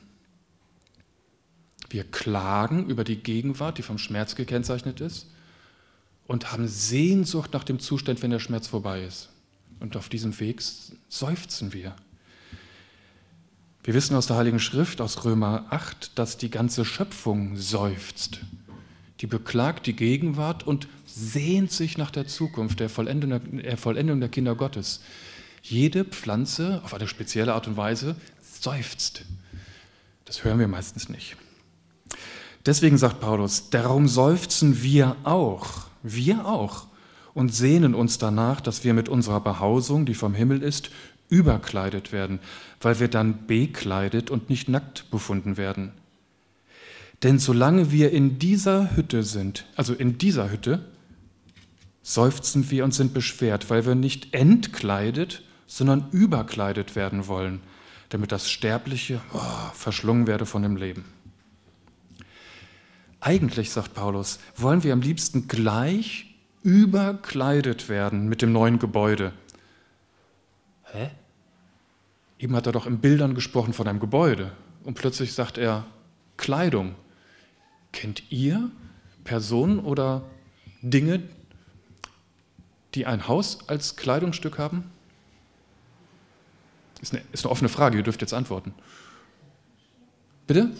Wir 1.89 2.03
klagen 2.03 2.89
über 2.89 3.03
die 3.03 3.17
Gegenwart, 3.17 3.77
die 3.77 3.83
vom 3.83 3.97
Schmerz 3.97 4.35
gekennzeichnet 4.35 5.01
ist, 5.01 5.27
und 6.25 6.51
haben 6.51 6.67
Sehnsucht 6.67 7.53
nach 7.53 7.63
dem 7.63 7.79
Zustand, 7.79 8.21
wenn 8.23 8.31
der 8.31 8.39
Schmerz 8.39 8.67
vorbei 8.67 9.03
ist. 9.03 9.29
Und 9.79 9.97
auf 9.97 10.09
diesem 10.09 10.39
Weg 10.39 10.61
seufzen 11.09 11.73
wir. 11.73 11.95
Wir 13.83 13.93
wissen 13.93 14.15
aus 14.15 14.27
der 14.27 14.37
Heiligen 14.37 14.61
Schrift, 14.61 15.01
aus 15.01 15.25
Römer 15.25 15.65
8, 15.69 16.17
dass 16.17 16.37
die 16.37 16.49
ganze 16.49 16.85
Schöpfung 16.85 17.57
seufzt. 17.57 18.39
Die 19.19 19.27
beklagt 19.27 19.85
die 19.85 19.95
Gegenwart 19.95 20.65
und 20.65 20.87
sehnt 21.05 21.71
sich 21.71 21.97
nach 21.97 22.09
der 22.09 22.25
Zukunft, 22.25 22.79
der 22.79 22.89
Vollendung 22.89 23.41
der, 23.61 23.77
Vollendung 23.77 24.21
der 24.21 24.29
Kinder 24.29 24.55
Gottes. 24.55 25.01
Jede 25.61 26.05
Pflanze 26.05 26.81
auf 26.83 26.93
eine 26.93 27.07
spezielle 27.07 27.53
Art 27.53 27.67
und 27.67 27.77
Weise 27.77 28.15
seufzt. 28.63 29.25
Das 30.25 30.43
hören 30.43 30.59
wir 30.59 30.67
meistens 30.67 31.09
nicht. 31.09 31.35
Deswegen 32.65 32.97
sagt 32.97 33.19
Paulus, 33.19 33.69
darum 33.69 34.07
seufzen 34.07 34.81
wir 34.81 35.17
auch, 35.25 35.87
wir 36.01 36.45
auch, 36.45 36.87
und 37.33 37.53
sehnen 37.53 37.93
uns 37.93 38.19
danach, 38.19 38.61
dass 38.61 38.83
wir 38.83 38.93
mit 38.93 39.09
unserer 39.09 39.41
Behausung, 39.41 40.05
die 40.05 40.13
vom 40.13 40.33
Himmel 40.33 40.61
ist, 40.61 40.91
überkleidet 41.29 42.11
werden, 42.11 42.39
weil 42.79 42.99
wir 42.99 43.07
dann 43.07 43.47
bekleidet 43.47 44.29
und 44.29 44.49
nicht 44.49 44.69
nackt 44.69 45.09
befunden 45.09 45.57
werden. 45.57 45.91
Denn 47.23 47.39
solange 47.39 47.91
wir 47.91 48.11
in 48.11 48.37
dieser 48.37 48.95
Hütte 48.95 49.23
sind, 49.23 49.65
also 49.75 49.93
in 49.93 50.17
dieser 50.17 50.51
Hütte, 50.51 50.85
seufzen 52.01 52.69
wir 52.69 52.83
und 52.83 52.93
sind 52.93 53.13
beschwert, 53.13 53.69
weil 53.69 53.85
wir 53.85 53.95
nicht 53.95 54.33
entkleidet, 54.33 55.41
sondern 55.65 56.09
überkleidet 56.11 56.95
werden 56.95 57.27
wollen, 57.27 57.61
damit 58.09 58.31
das 58.31 58.49
Sterbliche 58.49 59.21
oh, 59.33 59.39
verschlungen 59.73 60.27
werde 60.27 60.45
von 60.45 60.61
dem 60.61 60.75
Leben. 60.75 61.05
Eigentlich, 63.19 63.71
sagt 63.71 63.93
Paulus, 63.93 64.39
wollen 64.57 64.83
wir 64.83 64.91
am 64.91 65.01
liebsten 65.01 65.47
gleich 65.47 66.35
überkleidet 66.61 67.89
werden 67.89 68.27
mit 68.27 68.41
dem 68.41 68.51
neuen 68.51 68.79
Gebäude. 68.79 69.33
Hä? 70.83 71.09
Eben 72.39 72.55
hat 72.55 72.65
er 72.65 72.73
doch 72.73 72.85
in 72.85 72.99
Bildern 72.99 73.35
gesprochen 73.35 73.73
von 73.73 73.87
einem 73.87 73.99
Gebäude 73.99 74.51
und 74.83 74.95
plötzlich 74.95 75.33
sagt 75.33 75.57
er 75.57 75.85
Kleidung. 76.37 76.95
Kennt 77.91 78.31
ihr 78.31 78.69
Personen 79.23 79.79
oder 79.79 80.23
Dinge, 80.81 81.23
die 82.95 83.05
ein 83.05 83.27
Haus 83.27 83.69
als 83.69 83.95
Kleidungsstück 83.95 84.57
haben? 84.57 84.91
Ist 87.03 87.13
eine, 87.13 87.21
ist 87.33 87.43
eine 87.45 87.51
offene 87.51 87.67
Frage, 87.67 87.97
ihr 87.97 88.03
dürft 88.03 88.21
jetzt 88.21 88.33
antworten. 88.33 88.73
Bitte? 90.47 90.71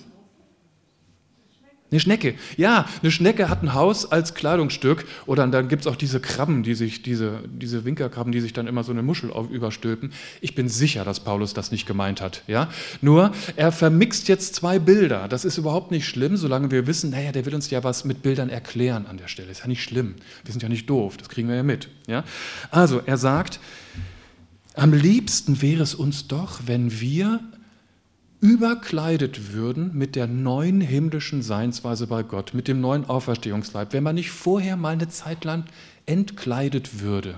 Eine 1.91 1.99
Schnecke. 1.99 2.35
Ja, 2.55 2.87
eine 3.01 3.11
Schnecke 3.11 3.49
hat 3.49 3.61
ein 3.61 3.73
Haus 3.73 4.09
als 4.09 4.33
Kleidungsstück. 4.33 5.05
Oder 5.25 5.45
dann 5.47 5.67
gibt 5.67 5.81
es 5.81 5.87
auch 5.87 5.97
diese 5.97 6.21
Krabben, 6.21 6.63
die 6.63 6.75
sich, 6.75 7.03
diese, 7.03 7.41
diese 7.45 7.83
Winkerkrabben, 7.83 8.31
die 8.31 8.39
sich 8.39 8.53
dann 8.53 8.67
immer 8.67 8.85
so 8.85 8.93
eine 8.93 9.03
Muschel 9.03 9.31
überstülpen. 9.51 10.13
Ich 10.39 10.55
bin 10.55 10.69
sicher, 10.69 11.03
dass 11.03 11.19
Paulus 11.19 11.53
das 11.53 11.71
nicht 11.71 11.85
gemeint 11.85 12.21
hat. 12.21 12.41
Ja? 12.47 12.69
Nur, 13.01 13.33
er 13.57 13.73
vermixt 13.73 14.29
jetzt 14.29 14.55
zwei 14.55 14.79
Bilder. 14.79 15.27
Das 15.27 15.43
ist 15.43 15.57
überhaupt 15.57 15.91
nicht 15.91 16.07
schlimm, 16.07 16.37
solange 16.37 16.71
wir 16.71 16.87
wissen, 16.87 17.09
naja, 17.09 17.33
der 17.33 17.45
will 17.45 17.53
uns 17.53 17.69
ja 17.69 17.83
was 17.83 18.05
mit 18.05 18.23
Bildern 18.23 18.49
erklären 18.49 19.05
an 19.05 19.17
der 19.17 19.27
Stelle. 19.27 19.51
Ist 19.51 19.59
ja 19.59 19.67
nicht 19.67 19.83
schlimm. 19.83 20.15
Wir 20.45 20.53
sind 20.53 20.63
ja 20.63 20.69
nicht 20.69 20.89
doof. 20.89 21.17
Das 21.17 21.27
kriegen 21.27 21.49
wir 21.49 21.57
ja 21.57 21.63
mit. 21.63 21.89
Ja? 22.07 22.23
Also, 22.71 23.01
er 23.05 23.17
sagt, 23.17 23.59
am 24.75 24.93
liebsten 24.93 25.61
wäre 25.61 25.83
es 25.83 25.95
uns 25.95 26.27
doch, 26.27 26.61
wenn 26.65 26.99
wir 26.99 27.39
überkleidet 28.41 29.53
würden 29.53 29.91
mit 29.93 30.15
der 30.17 30.27
neuen 30.27 30.81
himmlischen 30.81 31.41
Seinsweise 31.41 32.07
bei 32.07 32.23
Gott, 32.23 32.53
mit 32.53 32.67
dem 32.67 32.81
neuen 32.81 33.05
Auferstehungsleib, 33.05 33.93
wenn 33.93 34.03
man 34.03 34.15
nicht 34.15 34.31
vorher 34.31 34.75
mal 34.75 34.93
eine 34.93 35.07
Zeit 35.07 35.45
lang 35.45 35.63
entkleidet 36.05 36.99
würde. 36.99 37.35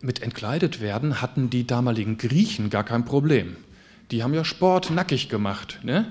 Mit 0.00 0.22
entkleidet 0.22 0.80
werden 0.80 1.20
hatten 1.20 1.50
die 1.50 1.66
damaligen 1.66 2.18
Griechen 2.18 2.70
gar 2.70 2.84
kein 2.84 3.04
Problem. 3.04 3.56
Die 4.12 4.22
haben 4.22 4.34
ja 4.34 4.44
Sport 4.44 4.90
nackig 4.90 5.28
gemacht. 5.28 5.80
Ne? 5.82 6.06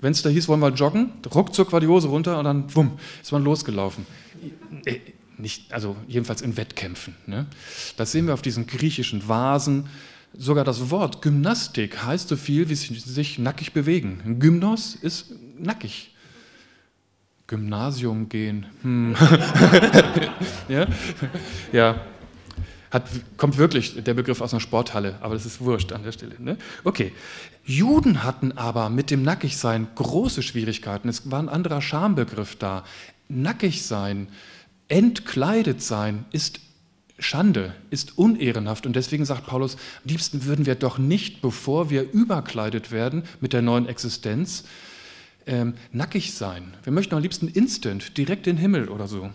Wenn 0.00 0.12
es 0.12 0.22
da 0.22 0.28
hieß, 0.28 0.48
wollen 0.48 0.60
wir 0.60 0.70
joggen, 0.70 1.12
ruckzuck 1.32 1.72
war 1.72 1.80
die 1.80 1.86
Hose 1.86 2.08
runter 2.08 2.38
und 2.38 2.44
dann 2.44 2.74
wumm, 2.74 2.98
ist 3.22 3.30
man 3.30 3.44
losgelaufen. 3.44 4.06
Nicht, 5.38 5.72
also 5.72 5.96
jedenfalls 6.06 6.42
in 6.42 6.56
Wettkämpfen. 6.56 7.14
Ne? 7.26 7.46
Das 7.96 8.12
sehen 8.12 8.26
wir 8.26 8.34
auf 8.34 8.42
diesen 8.42 8.66
griechischen 8.66 9.28
Vasen, 9.28 9.88
Sogar 10.36 10.64
das 10.64 10.90
Wort 10.90 11.22
Gymnastik 11.22 12.04
heißt 12.04 12.28
so 12.28 12.36
viel 12.36 12.68
wie 12.68 12.74
sich 12.74 13.38
nackig 13.38 13.72
bewegen. 13.72 14.38
Gymnos 14.38 14.94
ist 14.94 15.32
nackig. 15.58 16.14
Gymnasium 17.46 18.28
gehen. 18.28 18.66
Hm. 18.82 19.16
ja? 20.68 20.86
ja. 21.72 22.00
Hat, 22.90 23.08
kommt 23.36 23.58
wirklich 23.58 24.02
der 24.02 24.14
Begriff 24.14 24.40
aus 24.40 24.52
einer 24.52 24.60
Sporthalle, 24.60 25.16
aber 25.20 25.34
das 25.34 25.44
ist 25.44 25.60
wurscht 25.60 25.92
an 25.92 26.04
der 26.04 26.12
Stelle. 26.12 26.36
Ne? 26.38 26.56
Okay. 26.84 27.12
Juden 27.64 28.22
hatten 28.22 28.52
aber 28.52 28.90
mit 28.90 29.10
dem 29.10 29.22
Nackigsein 29.22 29.88
große 29.94 30.42
Schwierigkeiten. 30.42 31.08
Es 31.08 31.30
war 31.30 31.38
ein 31.38 31.48
anderer 31.48 31.82
Schambegriff 31.82 32.56
da. 32.56 32.84
Nackig 33.28 33.82
sein, 33.82 34.28
entkleidet 34.88 35.82
sein 35.82 36.24
ist 36.32 36.60
Schande, 37.18 37.74
ist 37.90 38.16
unehrenhaft. 38.16 38.86
Und 38.86 38.94
deswegen 38.94 39.24
sagt 39.24 39.46
Paulus, 39.46 39.74
am 39.74 40.10
liebsten 40.10 40.44
würden 40.44 40.66
wir 40.66 40.76
doch 40.76 40.98
nicht, 40.98 41.42
bevor 41.42 41.90
wir 41.90 42.10
überkleidet 42.12 42.92
werden 42.92 43.24
mit 43.40 43.52
der 43.52 43.62
neuen 43.62 43.86
Existenz, 43.86 44.64
ähm, 45.46 45.74
nackig 45.92 46.34
sein. 46.34 46.74
Wir 46.84 46.92
möchten 46.92 47.14
am 47.14 47.22
liebsten 47.22 47.48
instant, 47.48 48.16
direkt 48.16 48.46
in 48.46 48.56
den 48.56 48.60
Himmel 48.60 48.88
oder 48.88 49.08
so. 49.08 49.30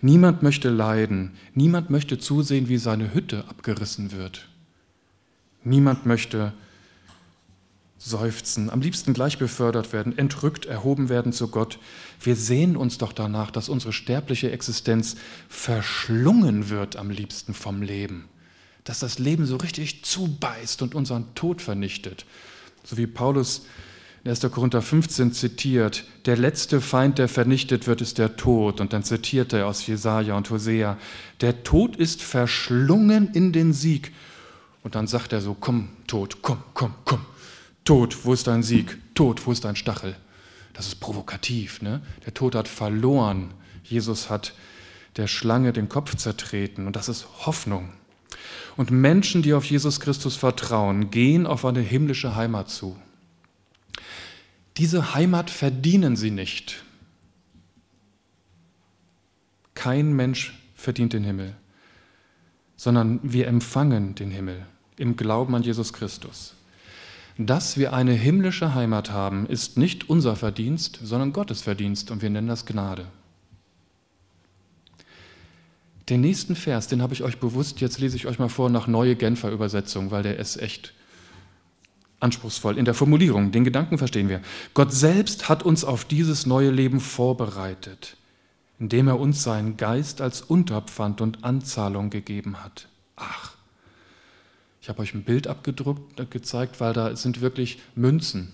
Niemand 0.00 0.42
möchte 0.42 0.70
leiden. 0.70 1.32
Niemand 1.54 1.90
möchte 1.90 2.18
zusehen, 2.18 2.68
wie 2.68 2.78
seine 2.78 3.12
Hütte 3.14 3.44
abgerissen 3.48 4.12
wird. 4.12 4.48
Niemand 5.64 6.06
möchte 6.06 6.52
seufzen, 8.04 8.70
am 8.70 8.80
liebsten 8.80 9.12
gleich 9.12 9.38
befördert 9.38 9.92
werden, 9.92 10.16
entrückt, 10.18 10.66
erhoben 10.66 11.08
werden 11.08 11.32
zu 11.32 11.48
Gott. 11.48 11.78
Wir 12.20 12.36
sehen 12.36 12.76
uns 12.76 12.98
doch 12.98 13.12
danach, 13.12 13.50
dass 13.50 13.68
unsere 13.68 13.92
sterbliche 13.92 14.50
Existenz 14.50 15.16
verschlungen 15.48 16.68
wird 16.68 16.96
am 16.96 17.10
liebsten 17.10 17.54
vom 17.54 17.82
Leben, 17.82 18.28
dass 18.84 19.00
das 19.00 19.18
Leben 19.18 19.46
so 19.46 19.56
richtig 19.56 20.04
zubeißt 20.04 20.82
und 20.82 20.94
unseren 20.94 21.34
Tod 21.34 21.62
vernichtet. 21.62 22.26
So 22.84 22.96
wie 22.96 23.06
Paulus 23.06 23.62
in 24.24 24.30
1. 24.30 24.40
Korinther 24.52 24.82
15 24.82 25.32
zitiert, 25.32 26.04
der 26.26 26.36
letzte 26.36 26.80
Feind, 26.80 27.18
der 27.18 27.28
vernichtet 27.28 27.88
wird, 27.88 28.00
ist 28.00 28.18
der 28.18 28.36
Tod. 28.36 28.80
Und 28.80 28.92
dann 28.92 29.02
zitiert 29.02 29.52
er 29.52 29.66
aus 29.66 29.84
Jesaja 29.86 30.36
und 30.36 30.48
Hosea, 30.50 30.96
der 31.40 31.64
Tod 31.64 31.96
ist 31.96 32.22
verschlungen 32.22 33.32
in 33.32 33.52
den 33.52 33.72
Sieg. 33.72 34.12
Und 34.84 34.94
dann 34.94 35.06
sagt 35.08 35.32
er 35.32 35.40
so, 35.40 35.56
komm, 35.58 35.88
Tod, 36.06 36.38
komm, 36.42 36.62
komm, 36.74 36.94
komm, 37.04 37.24
Tod, 37.84 38.24
wo 38.24 38.32
ist 38.32 38.46
dein 38.46 38.62
Sieg? 38.62 38.98
Tod, 39.14 39.46
wo 39.46 39.52
ist 39.52 39.64
dein 39.64 39.76
Stachel? 39.76 40.16
Das 40.72 40.86
ist 40.86 41.00
provokativ. 41.00 41.82
Ne? 41.82 42.00
Der 42.24 42.34
Tod 42.34 42.54
hat 42.54 42.68
verloren. 42.68 43.52
Jesus 43.84 44.30
hat 44.30 44.54
der 45.16 45.26
Schlange 45.26 45.72
den 45.72 45.88
Kopf 45.88 46.16
zertreten 46.16 46.86
und 46.86 46.96
das 46.96 47.08
ist 47.08 47.26
Hoffnung. 47.46 47.92
Und 48.76 48.90
Menschen, 48.90 49.42
die 49.42 49.52
auf 49.52 49.64
Jesus 49.64 50.00
Christus 50.00 50.36
vertrauen, 50.36 51.10
gehen 51.10 51.46
auf 51.46 51.64
eine 51.64 51.80
himmlische 51.80 52.34
Heimat 52.34 52.70
zu. 52.70 52.96
Diese 54.78 55.14
Heimat 55.14 55.50
verdienen 55.50 56.16
sie 56.16 56.30
nicht. 56.30 56.82
Kein 59.74 60.14
Mensch 60.14 60.54
verdient 60.74 61.12
den 61.12 61.24
Himmel, 61.24 61.54
sondern 62.76 63.20
wir 63.22 63.48
empfangen 63.48 64.14
den 64.14 64.30
Himmel 64.30 64.66
im 64.96 65.16
Glauben 65.16 65.54
an 65.54 65.62
Jesus 65.62 65.92
Christus. 65.92 66.54
Dass 67.38 67.76
wir 67.76 67.92
eine 67.92 68.12
himmlische 68.12 68.74
Heimat 68.74 69.10
haben, 69.10 69.46
ist 69.46 69.78
nicht 69.78 70.10
unser 70.10 70.36
Verdienst, 70.36 71.00
sondern 71.02 71.32
Gottes 71.32 71.62
Verdienst 71.62 72.10
und 72.10 72.22
wir 72.22 72.30
nennen 72.30 72.48
das 72.48 72.66
Gnade. 72.66 73.06
Den 76.08 76.20
nächsten 76.20 76.56
Vers, 76.56 76.88
den 76.88 77.00
habe 77.00 77.14
ich 77.14 77.22
euch 77.22 77.38
bewusst, 77.38 77.80
jetzt 77.80 77.98
lese 77.98 78.16
ich 78.16 78.26
euch 78.26 78.38
mal 78.38 78.48
vor 78.48 78.68
nach 78.68 78.86
Neue 78.86 79.16
Genfer 79.16 79.50
Übersetzung, 79.50 80.10
weil 80.10 80.22
der 80.22 80.38
ist 80.38 80.56
echt 80.56 80.92
anspruchsvoll 82.20 82.78
in 82.78 82.84
der 82.84 82.94
Formulierung. 82.94 83.50
Den 83.50 83.64
Gedanken 83.64 83.98
verstehen 83.98 84.28
wir. 84.28 84.40
Gott 84.74 84.92
selbst 84.92 85.48
hat 85.48 85.62
uns 85.62 85.84
auf 85.84 86.04
dieses 86.04 86.46
neue 86.46 86.70
Leben 86.70 87.00
vorbereitet, 87.00 88.16
indem 88.78 89.08
er 89.08 89.18
uns 89.18 89.42
seinen 89.42 89.76
Geist 89.76 90.20
als 90.20 90.42
Unterpfand 90.42 91.20
und 91.20 91.44
Anzahlung 91.44 92.10
gegeben 92.10 92.62
hat. 92.62 92.88
Ach, 93.16 93.51
ich 94.82 94.88
habe 94.88 95.00
euch 95.00 95.14
ein 95.14 95.22
Bild 95.22 95.46
abgedruckt, 95.46 96.18
äh, 96.18 96.26
gezeigt, 96.26 96.80
weil 96.80 96.92
da 96.92 97.14
sind 97.14 97.40
wirklich 97.40 97.78
Münzen. 97.94 98.52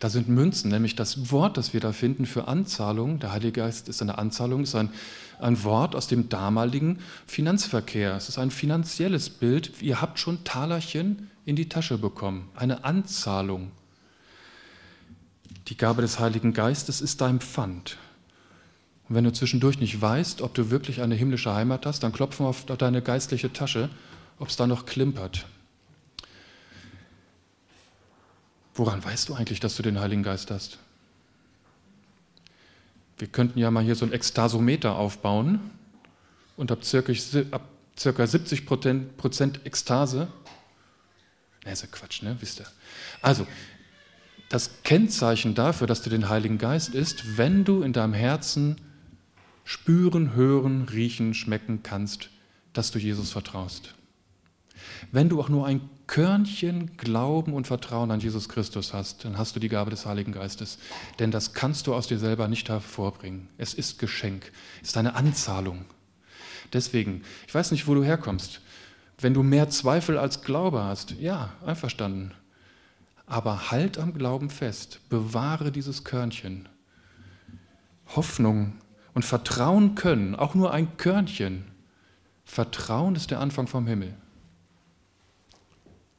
Da 0.00 0.10
sind 0.10 0.28
Münzen, 0.28 0.72
nämlich 0.72 0.96
das 0.96 1.30
Wort, 1.30 1.56
das 1.56 1.72
wir 1.72 1.80
da 1.80 1.92
finden 1.92 2.26
für 2.26 2.48
Anzahlung, 2.48 3.20
der 3.20 3.32
Heilige 3.32 3.60
Geist 3.60 3.88
ist 3.88 4.02
eine 4.02 4.18
Anzahlung, 4.18 4.64
ist 4.64 4.74
ein, 4.74 4.90
ein 5.38 5.62
Wort 5.62 5.94
aus 5.94 6.08
dem 6.08 6.28
damaligen 6.28 6.98
Finanzverkehr. 7.26 8.16
Es 8.16 8.28
ist 8.28 8.38
ein 8.38 8.50
finanzielles 8.50 9.30
Bild. 9.30 9.80
Ihr 9.80 10.00
habt 10.00 10.18
schon 10.18 10.42
Talerchen 10.42 11.30
in 11.44 11.54
die 11.54 11.68
Tasche 11.68 11.96
bekommen, 11.96 12.48
eine 12.56 12.84
Anzahlung. 12.84 13.70
Die 15.68 15.76
Gabe 15.76 16.02
des 16.02 16.18
Heiligen 16.18 16.52
Geistes 16.52 17.00
ist 17.00 17.20
dein 17.20 17.38
Pfand. 17.38 17.98
Und 19.08 19.16
wenn 19.16 19.24
du 19.24 19.32
zwischendurch 19.32 19.78
nicht 19.78 20.00
weißt, 20.00 20.40
ob 20.40 20.54
du 20.54 20.70
wirklich 20.70 21.02
eine 21.02 21.14
himmlische 21.14 21.54
Heimat 21.54 21.84
hast, 21.84 22.02
dann 22.02 22.12
klopfen 22.12 22.46
auf 22.46 22.64
deine 22.64 23.02
geistliche 23.02 23.52
Tasche, 23.52 23.90
ob 24.38 24.48
es 24.48 24.56
da 24.56 24.66
noch 24.66 24.86
klimpert. 24.86 25.46
Woran 28.74 29.04
weißt 29.04 29.28
du 29.28 29.34
eigentlich, 29.34 29.60
dass 29.60 29.76
du 29.76 29.82
den 29.82 30.00
Heiligen 30.00 30.22
Geist 30.22 30.50
hast? 30.50 30.78
Wir 33.18 33.28
könnten 33.28 33.58
ja 33.58 33.70
mal 33.70 33.84
hier 33.84 33.94
so 33.94 34.04
ein 34.04 34.12
Ekstasometer 34.12 34.96
aufbauen 34.96 35.60
und 36.56 36.72
ab 36.72 36.84
circa, 36.84 37.12
ab 37.52 37.68
circa 37.96 38.26
70 38.26 38.66
Prozent 38.66 39.64
Ekstase, 39.64 40.28
ne, 41.64 41.72
ist 41.72 41.82
ja 41.82 41.88
Quatsch, 41.92 42.22
ne, 42.22 42.36
wisst 42.40 42.60
ihr. 42.60 42.66
Also, 43.22 43.46
das 44.48 44.82
Kennzeichen 44.82 45.54
dafür, 45.54 45.86
dass 45.86 46.02
du 46.02 46.10
den 46.10 46.28
Heiligen 46.28 46.58
Geist 46.58 46.94
ist, 46.94 47.38
wenn 47.38 47.64
du 47.64 47.82
in 47.82 47.92
deinem 47.92 48.14
Herzen 48.14 48.76
spüren, 49.64 50.34
hören, 50.34 50.82
riechen, 50.82 51.34
schmecken 51.34 51.82
kannst, 51.82 52.30
dass 52.72 52.90
du 52.90 52.98
Jesus 52.98 53.32
vertraust. 53.32 53.94
Wenn 55.12 55.28
du 55.28 55.40
auch 55.40 55.48
nur 55.48 55.66
ein 55.66 55.88
Körnchen 56.06 56.96
Glauben 56.96 57.54
und 57.54 57.66
Vertrauen 57.66 58.10
an 58.10 58.20
Jesus 58.20 58.48
Christus 58.48 58.92
hast, 58.92 59.24
dann 59.24 59.38
hast 59.38 59.56
du 59.56 59.60
die 59.60 59.68
Gabe 59.68 59.90
des 59.90 60.04
Heiligen 60.04 60.32
Geistes. 60.32 60.78
Denn 61.18 61.30
das 61.30 61.54
kannst 61.54 61.86
du 61.86 61.94
aus 61.94 62.06
dir 62.06 62.18
selber 62.18 62.48
nicht 62.48 62.68
hervorbringen. 62.68 63.48
Es 63.56 63.72
ist 63.72 63.98
Geschenk, 63.98 64.52
es 64.82 64.90
ist 64.90 64.96
eine 64.96 65.14
Anzahlung. 65.14 65.86
Deswegen, 66.72 67.22
ich 67.46 67.54
weiß 67.54 67.70
nicht, 67.70 67.86
wo 67.86 67.94
du 67.94 68.04
herkommst. 68.04 68.60
Wenn 69.18 69.32
du 69.32 69.42
mehr 69.42 69.70
Zweifel 69.70 70.18
als 70.18 70.42
Glaube 70.42 70.82
hast, 70.82 71.12
ja, 71.12 71.54
einverstanden. 71.64 72.32
Aber 73.26 73.70
halt 73.70 73.96
am 73.96 74.12
Glauben 74.12 74.50
fest, 74.50 75.00
bewahre 75.08 75.72
dieses 75.72 76.04
Körnchen. 76.04 76.68
Hoffnung 78.14 78.74
und 79.14 79.24
Vertrauen 79.24 79.94
können, 79.94 80.34
auch 80.34 80.54
nur 80.54 80.72
ein 80.72 80.96
Körnchen. 80.96 81.64
Vertrauen 82.44 83.14
ist 83.14 83.30
der 83.30 83.40
Anfang 83.40 83.66
vom 83.66 83.86
Himmel. 83.86 84.14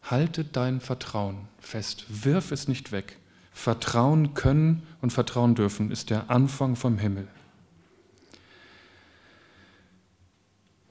Halte 0.01 0.43
dein 0.43 0.79
Vertrauen 0.81 1.47
fest, 1.59 2.05
wirf 2.09 2.51
es 2.51 2.67
nicht 2.67 2.91
weg. 2.91 3.17
Vertrauen 3.51 4.33
können 4.33 4.83
und 5.01 5.11
vertrauen 5.11 5.55
dürfen 5.55 5.91
ist 5.91 6.09
der 6.09 6.29
Anfang 6.29 6.75
vom 6.75 6.97
Himmel. 6.97 7.27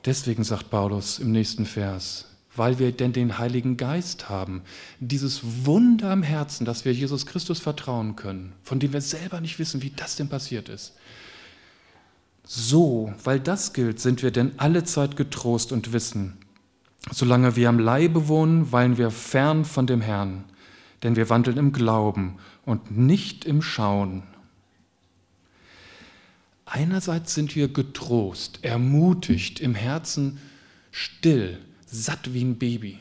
Deswegen 0.04 0.44
sagt 0.44 0.70
Paulus 0.70 1.18
im 1.18 1.32
nächsten 1.32 1.64
Vers, 1.64 2.26
weil 2.56 2.78
wir 2.78 2.92
denn 2.92 3.12
den 3.12 3.38
Heiligen 3.38 3.76
Geist 3.76 4.28
haben, 4.28 4.62
dieses 5.00 5.64
Wunder 5.64 6.12
im 6.12 6.22
Herzen, 6.22 6.64
dass 6.64 6.84
wir 6.84 6.92
Jesus 6.92 7.26
Christus 7.26 7.60
vertrauen 7.60 8.16
können, 8.16 8.52
von 8.62 8.80
dem 8.80 8.92
wir 8.92 9.00
selber 9.00 9.40
nicht 9.40 9.58
wissen, 9.58 9.82
wie 9.82 9.90
das 9.90 10.16
denn 10.16 10.28
passiert 10.28 10.68
ist. 10.68 10.94
So, 12.46 13.12
weil 13.24 13.40
das 13.40 13.72
gilt, 13.72 14.00
sind 14.00 14.22
wir 14.22 14.30
denn 14.30 14.52
alle 14.58 14.84
Zeit 14.84 15.16
getrost 15.16 15.72
und 15.72 15.94
wissen, 15.94 16.36
solange 17.10 17.56
wir 17.56 17.70
am 17.70 17.78
Leibe 17.78 18.28
wohnen, 18.28 18.70
weilen 18.70 18.98
wir 18.98 19.10
fern 19.10 19.64
von 19.64 19.86
dem 19.86 20.02
Herrn, 20.02 20.44
denn 21.02 21.16
wir 21.16 21.30
wandeln 21.30 21.56
im 21.56 21.72
Glauben 21.72 22.36
und 22.66 22.96
nicht 22.96 23.46
im 23.46 23.62
Schauen. 23.62 24.24
Einerseits 26.66 27.34
sind 27.34 27.56
wir 27.56 27.68
getrost, 27.68 28.58
ermutigt, 28.62 29.60
im 29.60 29.74
Herzen 29.74 30.38
still, 30.90 31.58
satt 31.86 32.34
wie 32.34 32.44
ein 32.44 32.58
Baby, 32.58 32.98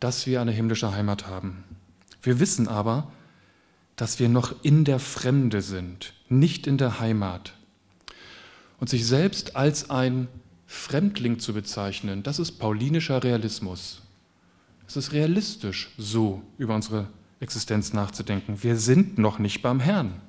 dass 0.00 0.26
wir 0.26 0.40
eine 0.40 0.52
himmlische 0.52 0.92
Heimat 0.92 1.26
haben. 1.26 1.64
Wir 2.22 2.40
wissen 2.40 2.66
aber, 2.66 3.12
dass 3.96 4.18
wir 4.18 4.30
noch 4.30 4.54
in 4.62 4.84
der 4.84 4.98
Fremde 4.98 5.60
sind, 5.60 6.14
nicht 6.28 6.66
in 6.66 6.78
der 6.78 6.98
Heimat 6.98 7.52
und 8.84 8.90
sich 8.90 9.06
selbst 9.06 9.56
als 9.56 9.88
ein 9.88 10.28
Fremdling 10.66 11.38
zu 11.38 11.54
bezeichnen, 11.54 12.22
das 12.22 12.38
ist 12.38 12.58
paulinischer 12.58 13.24
Realismus. 13.24 14.02
Es 14.86 14.98
ist 14.98 15.14
realistisch, 15.14 15.88
so 15.96 16.42
über 16.58 16.74
unsere 16.74 17.06
Existenz 17.40 17.94
nachzudenken. 17.94 18.62
Wir 18.62 18.76
sind 18.76 19.16
noch 19.16 19.38
nicht 19.38 19.62
beim 19.62 19.80
Herrn. 19.80 20.20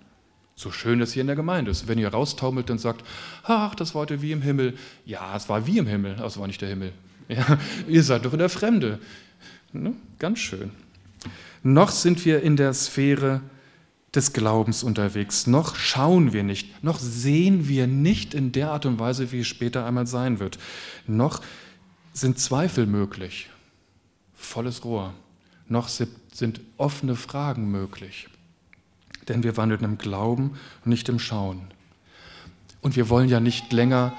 So 0.56 0.72
schön 0.72 1.02
es 1.02 1.12
hier 1.12 1.20
in 1.20 1.28
der 1.28 1.36
Gemeinde 1.36 1.70
ist. 1.70 1.90
Wenn 1.90 2.00
ihr 2.00 2.08
raustaumelt 2.08 2.70
und 2.70 2.80
sagt, 2.80 3.04
ach, 3.44 3.76
das 3.76 3.94
war 3.94 4.04
heute 4.04 4.22
wie 4.22 4.32
im 4.32 4.42
Himmel. 4.42 4.76
Ja, 5.06 5.36
es 5.36 5.50
war 5.50 5.68
wie 5.68 5.78
im 5.78 5.88
Himmel, 5.88 6.16
aber 6.16 6.28
es 6.28 6.38
war 6.38 6.48
nicht 6.48 6.62
der 6.62 6.70
Himmel. 6.70 6.94
Ja, 7.28 7.60
ihr 7.90 8.04
seid 8.04 8.24
doch 8.24 8.32
in 8.32 8.40
der 8.40 8.48
Fremde. 8.48 9.00
Ne? 9.74 9.96
Ganz 10.18 10.40
schön. 10.40 10.72
Noch 11.62 11.90
sind 11.90 12.24
wir 12.24 12.42
in 12.42 12.56
der 12.56 12.74
Sphäre 12.74 13.42
des 14.16 14.34
Glaubens 14.34 14.84
unterwegs. 14.84 15.48
Noch 15.48 15.76
schauen 15.76 16.34
wir 16.34 16.44
nicht, 16.44 16.84
noch 16.84 17.00
sehen 17.00 17.68
wir 17.68 17.88
nicht 17.88 18.34
in 18.34 18.52
der 18.52 18.72
Art 18.72 18.86
und 18.86 19.00
Weise, 19.00 19.32
wie 19.32 19.42
es 19.42 19.48
später 19.48 19.86
einmal 19.86 20.08
sein 20.08 20.40
wird. 20.40 20.58
Noch 21.08 21.42
sind 22.14 22.40
Zweifel 22.40 22.86
möglich. 22.86 23.50
Volles 24.34 24.86
Rohr. 24.86 25.14
Noch 25.68 25.90
sind 25.90 26.62
offene 26.78 27.16
Fragen 27.16 27.70
möglich. 27.72 28.28
Denn 29.28 29.44
wir 29.44 29.58
wandeln 29.58 29.84
im 29.84 29.98
Glauben 29.98 30.52
und 30.84 30.90
nicht 30.90 31.10
im 31.10 31.20
Schauen. 31.20 31.62
Und 32.82 32.96
wir 32.96 33.10
wollen 33.10 33.30
ja 33.30 33.40
nicht 33.40 33.74
länger 33.74 34.14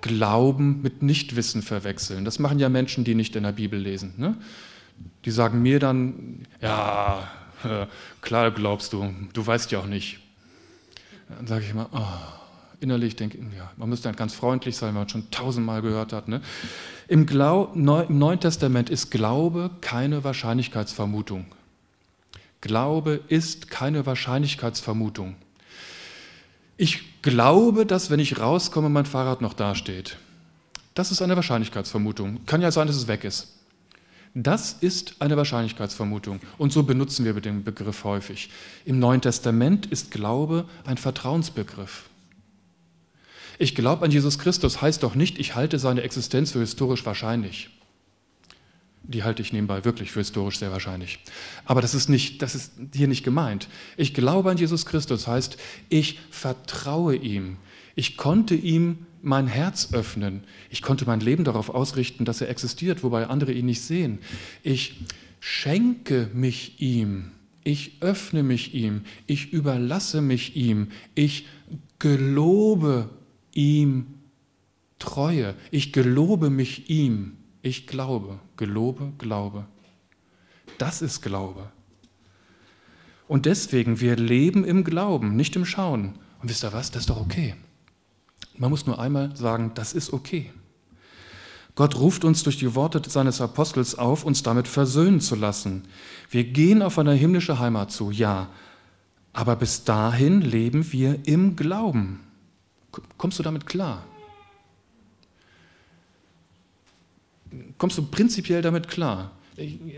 Glauben 0.00 0.82
mit 0.82 1.02
Nichtwissen 1.02 1.62
verwechseln. 1.62 2.24
Das 2.24 2.38
machen 2.38 2.58
ja 2.58 2.68
Menschen, 2.68 3.04
die 3.04 3.14
nicht 3.14 3.34
in 3.36 3.42
der 3.42 3.52
Bibel 3.52 3.78
lesen. 3.78 4.14
Ne? 4.16 4.36
Die 5.24 5.30
sagen 5.30 5.62
mir 5.62 5.78
dann, 5.78 6.46
ja, 6.60 7.28
äh, 7.64 7.86
klar 8.20 8.50
glaubst 8.50 8.92
du, 8.92 9.14
du 9.32 9.46
weißt 9.46 9.70
ja 9.72 9.80
auch 9.80 9.86
nicht. 9.86 10.20
Dann 11.28 11.46
sage 11.46 11.64
ich 11.64 11.70
immer, 11.70 11.88
oh, 11.92 12.42
innerlich 12.80 13.16
denke 13.16 13.38
ich, 13.38 13.56
ja, 13.56 13.70
man 13.76 13.88
müsste 13.88 14.08
dann 14.08 14.16
ganz 14.16 14.34
freundlich 14.34 14.76
sein, 14.76 14.88
wenn 14.88 15.02
man 15.02 15.08
schon 15.08 15.30
tausendmal 15.30 15.82
gehört 15.82 16.12
hat. 16.12 16.28
Ne? 16.28 16.42
Im, 17.08 17.26
Glau 17.26 17.70
Neu 17.74 18.02
Im 18.04 18.18
Neuen 18.18 18.40
Testament 18.40 18.90
ist 18.90 19.10
Glaube 19.10 19.70
keine 19.80 20.24
Wahrscheinlichkeitsvermutung. 20.24 21.46
Glaube 22.60 23.20
ist 23.28 23.70
keine 23.70 24.06
Wahrscheinlichkeitsvermutung. 24.06 25.36
Ich 26.76 27.22
glaube, 27.22 27.86
dass 27.86 28.10
wenn 28.10 28.20
ich 28.20 28.40
rauskomme, 28.40 28.88
mein 28.88 29.06
Fahrrad 29.06 29.40
noch 29.40 29.54
dasteht. 29.54 30.16
Das 30.94 31.10
ist 31.10 31.22
eine 31.22 31.36
Wahrscheinlichkeitsvermutung. 31.36 32.44
Kann 32.46 32.60
ja 32.60 32.70
sein, 32.70 32.86
dass 32.86 32.96
es 32.96 33.08
weg 33.08 33.24
ist. 33.24 33.61
Das 34.34 34.76
ist 34.80 35.16
eine 35.18 35.36
Wahrscheinlichkeitsvermutung 35.36 36.40
und 36.56 36.72
so 36.72 36.84
benutzen 36.84 37.26
wir 37.26 37.34
den 37.34 37.64
Begriff 37.64 38.04
häufig. 38.04 38.48
Im 38.86 38.98
Neuen 38.98 39.20
Testament 39.20 39.86
ist 39.86 40.10
Glaube 40.10 40.66
ein 40.86 40.96
Vertrauensbegriff. 40.96 42.04
Ich 43.58 43.74
glaube 43.74 44.04
an 44.04 44.10
Jesus 44.10 44.38
Christus 44.38 44.80
heißt 44.80 45.02
doch 45.02 45.14
nicht, 45.14 45.38
ich 45.38 45.54
halte 45.54 45.78
seine 45.78 46.02
Existenz 46.02 46.52
für 46.52 46.60
historisch 46.60 47.04
wahrscheinlich. 47.04 47.70
Die 49.02 49.22
halte 49.22 49.42
ich 49.42 49.52
nebenbei 49.52 49.84
wirklich 49.84 50.12
für 50.12 50.20
historisch 50.20 50.58
sehr 50.58 50.72
wahrscheinlich. 50.72 51.18
Aber 51.66 51.82
das 51.82 51.92
ist, 51.92 52.08
nicht, 52.08 52.40
das 52.40 52.54
ist 52.54 52.72
hier 52.94 53.08
nicht 53.08 53.24
gemeint. 53.24 53.68
Ich 53.98 54.14
glaube 54.14 54.50
an 54.50 54.56
Jesus 54.56 54.86
Christus 54.86 55.26
heißt, 55.26 55.58
ich 55.90 56.18
vertraue 56.30 57.16
ihm. 57.16 57.58
Ich 57.94 58.16
konnte 58.16 58.54
ihm 58.54 59.06
mein 59.22 59.46
Herz 59.46 59.92
öffnen. 59.92 60.44
Ich 60.70 60.82
konnte 60.82 61.06
mein 61.06 61.20
Leben 61.20 61.44
darauf 61.44 61.70
ausrichten, 61.70 62.24
dass 62.24 62.40
er 62.40 62.48
existiert, 62.48 63.02
wobei 63.02 63.26
andere 63.26 63.52
ihn 63.52 63.66
nicht 63.66 63.82
sehen. 63.82 64.18
Ich 64.62 65.00
schenke 65.40 66.28
mich 66.34 66.80
ihm. 66.80 67.32
Ich 67.64 67.98
öffne 68.00 68.42
mich 68.42 68.74
ihm. 68.74 69.02
Ich 69.26 69.52
überlasse 69.52 70.20
mich 70.20 70.56
ihm. 70.56 70.88
Ich 71.14 71.46
gelobe 71.98 73.10
ihm 73.52 74.06
Treue. 74.98 75.54
Ich 75.70 75.92
gelobe 75.92 76.50
mich 76.50 76.90
ihm. 76.90 77.36
Ich 77.62 77.86
glaube. 77.86 78.40
Gelobe, 78.56 79.12
glaube. 79.18 79.66
Das 80.78 81.02
ist 81.02 81.20
Glaube. 81.20 81.70
Und 83.28 83.46
deswegen, 83.46 84.00
wir 84.00 84.16
leben 84.16 84.64
im 84.64 84.84
Glauben, 84.84 85.36
nicht 85.36 85.56
im 85.56 85.64
Schauen. 85.64 86.14
Und 86.40 86.48
wisst 86.48 86.64
ihr 86.64 86.72
was? 86.72 86.90
Das 86.90 87.02
ist 87.02 87.10
doch 87.10 87.20
okay. 87.20 87.54
Man 88.62 88.70
muss 88.70 88.86
nur 88.86 89.00
einmal 89.00 89.34
sagen, 89.34 89.72
das 89.74 89.92
ist 89.92 90.12
okay. 90.12 90.52
Gott 91.74 91.96
ruft 91.96 92.24
uns 92.24 92.44
durch 92.44 92.58
die 92.58 92.76
Worte 92.76 93.02
seines 93.10 93.40
Apostels 93.40 93.96
auf, 93.96 94.24
uns 94.24 94.44
damit 94.44 94.68
versöhnen 94.68 95.20
zu 95.20 95.34
lassen. 95.34 95.82
Wir 96.30 96.44
gehen 96.44 96.80
auf 96.80 96.96
eine 96.96 97.12
himmlische 97.12 97.58
Heimat 97.58 97.90
zu, 97.90 98.12
ja, 98.12 98.50
aber 99.32 99.56
bis 99.56 99.82
dahin 99.82 100.42
leben 100.42 100.92
wir 100.92 101.18
im 101.26 101.56
Glauben. 101.56 102.20
Kommst 103.18 103.40
du 103.40 103.42
damit 103.42 103.66
klar? 103.66 104.04
Kommst 107.78 107.98
du 107.98 108.04
prinzipiell 108.04 108.62
damit 108.62 108.86
klar? 108.86 109.32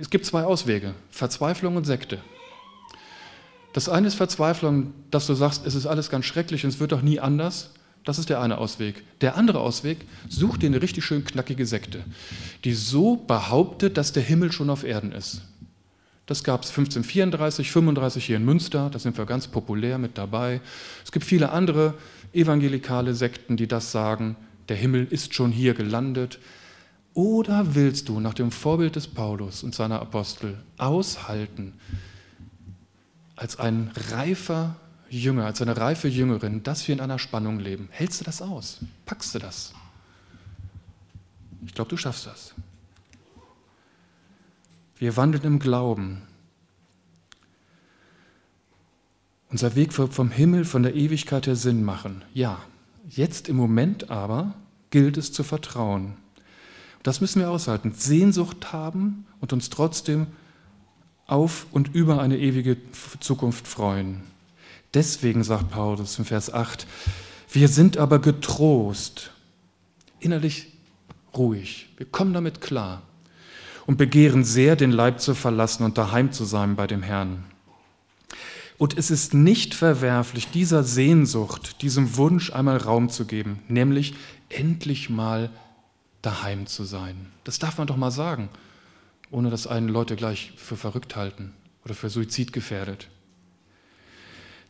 Es 0.00 0.08
gibt 0.08 0.24
zwei 0.24 0.44
Auswege, 0.44 0.94
Verzweiflung 1.10 1.76
und 1.76 1.84
Sekte. 1.84 2.18
Das 3.74 3.90
eine 3.90 4.06
ist 4.06 4.14
Verzweiflung, 4.14 4.94
dass 5.10 5.26
du 5.26 5.34
sagst, 5.34 5.66
es 5.66 5.74
ist 5.74 5.84
alles 5.84 6.08
ganz 6.08 6.24
schrecklich 6.24 6.64
und 6.64 6.70
es 6.70 6.80
wird 6.80 6.92
doch 6.92 7.02
nie 7.02 7.20
anders. 7.20 7.68
Das 8.04 8.18
ist 8.18 8.28
der 8.28 8.40
eine 8.40 8.58
Ausweg. 8.58 9.02
Der 9.22 9.36
andere 9.36 9.60
Ausweg, 9.60 9.98
such 10.28 10.58
dir 10.58 10.66
eine 10.66 10.82
richtig 10.82 11.04
schön 11.04 11.24
knackige 11.24 11.66
Sekte, 11.66 12.04
die 12.64 12.74
so 12.74 13.16
behauptet, 13.16 13.96
dass 13.96 14.12
der 14.12 14.22
Himmel 14.22 14.52
schon 14.52 14.70
auf 14.70 14.84
Erden 14.84 15.12
ist. 15.12 15.42
Das 16.26 16.42
gab 16.42 16.62
es 16.62 16.70
1534, 16.70 17.70
35 17.70 18.24
hier 18.24 18.36
in 18.36 18.44
Münster, 18.44 18.88
da 18.90 18.98
sind 18.98 19.18
wir 19.18 19.26
ganz 19.26 19.46
populär 19.48 19.98
mit 19.98 20.16
dabei. 20.16 20.60
Es 21.04 21.12
gibt 21.12 21.24
viele 21.24 21.50
andere 21.50 21.94
evangelikale 22.32 23.14
Sekten, 23.14 23.56
die 23.56 23.66
das 23.66 23.92
sagen, 23.92 24.36
der 24.68 24.76
Himmel 24.76 25.06
ist 25.10 25.34
schon 25.34 25.52
hier 25.52 25.74
gelandet. 25.74 26.38
Oder 27.12 27.74
willst 27.74 28.08
du 28.08 28.20
nach 28.20 28.34
dem 28.34 28.50
Vorbild 28.50 28.96
des 28.96 29.06
Paulus 29.06 29.62
und 29.62 29.74
seiner 29.74 30.00
Apostel 30.00 30.58
aushalten, 30.78 31.74
als 33.36 33.58
ein 33.58 33.90
reifer 34.10 34.76
Jünger, 35.20 35.46
als 35.46 35.60
eine 35.62 35.76
reife 35.76 36.08
Jüngerin, 36.08 36.62
dass 36.62 36.86
wir 36.86 36.94
in 36.94 37.00
einer 37.00 37.18
Spannung 37.18 37.58
leben. 37.58 37.88
Hältst 37.90 38.20
du 38.20 38.24
das 38.24 38.42
aus? 38.42 38.80
Packst 39.06 39.34
du 39.34 39.38
das? 39.38 39.74
Ich 41.66 41.74
glaube, 41.74 41.90
du 41.90 41.96
schaffst 41.96 42.26
das. 42.26 42.54
Wir 44.96 45.16
wandeln 45.16 45.44
im 45.44 45.58
Glauben. 45.58 46.22
Unser 49.50 49.74
Weg 49.76 49.92
vom 49.92 50.30
Himmel, 50.30 50.64
von 50.64 50.82
der 50.82 50.94
Ewigkeit 50.94 51.46
her 51.46 51.56
Sinn 51.56 51.84
machen. 51.84 52.22
Ja, 52.32 52.60
jetzt 53.08 53.48
im 53.48 53.56
Moment 53.56 54.10
aber 54.10 54.54
gilt 54.90 55.16
es 55.16 55.32
zu 55.32 55.44
vertrauen. 55.44 56.16
Das 57.02 57.20
müssen 57.20 57.40
wir 57.40 57.50
aushalten. 57.50 57.92
Sehnsucht 57.92 58.72
haben 58.72 59.26
und 59.40 59.52
uns 59.52 59.70
trotzdem 59.70 60.26
auf 61.26 61.66
und 61.70 61.94
über 61.94 62.20
eine 62.20 62.38
ewige 62.38 62.76
Zukunft 63.20 63.68
freuen. 63.68 64.22
Deswegen 64.94 65.44
sagt 65.44 65.70
Paulus 65.70 66.18
in 66.18 66.24
Vers 66.24 66.52
8, 66.52 66.86
wir 67.50 67.68
sind 67.68 67.98
aber 67.98 68.18
getrost, 68.20 69.30
innerlich 70.20 70.72
ruhig, 71.36 71.88
wir 71.96 72.06
kommen 72.06 72.32
damit 72.32 72.60
klar 72.60 73.02
und 73.86 73.98
begehren 73.98 74.44
sehr, 74.44 74.76
den 74.76 74.90
Leib 74.92 75.20
zu 75.20 75.34
verlassen 75.34 75.84
und 75.84 75.98
daheim 75.98 76.32
zu 76.32 76.44
sein 76.44 76.76
bei 76.76 76.86
dem 76.86 77.02
Herrn. 77.02 77.44
Und 78.78 78.96
es 78.96 79.10
ist 79.10 79.34
nicht 79.34 79.74
verwerflich, 79.74 80.48
dieser 80.48 80.82
Sehnsucht, 80.82 81.82
diesem 81.82 82.16
Wunsch 82.16 82.52
einmal 82.52 82.78
Raum 82.78 83.08
zu 83.08 83.24
geben, 83.24 83.60
nämlich 83.68 84.14
endlich 84.48 85.10
mal 85.10 85.50
daheim 86.22 86.66
zu 86.66 86.84
sein. 86.84 87.26
Das 87.44 87.58
darf 87.58 87.78
man 87.78 87.86
doch 87.86 87.96
mal 87.96 88.10
sagen 88.10 88.48
ohne 89.34 89.50
dass 89.50 89.66
einen 89.66 89.88
Leute 89.88 90.14
gleich 90.14 90.52
für 90.56 90.76
verrückt 90.76 91.16
halten 91.16 91.52
oder 91.84 91.94
für 91.94 92.08
Suizid 92.08 92.52
gefährdet. 92.52 93.08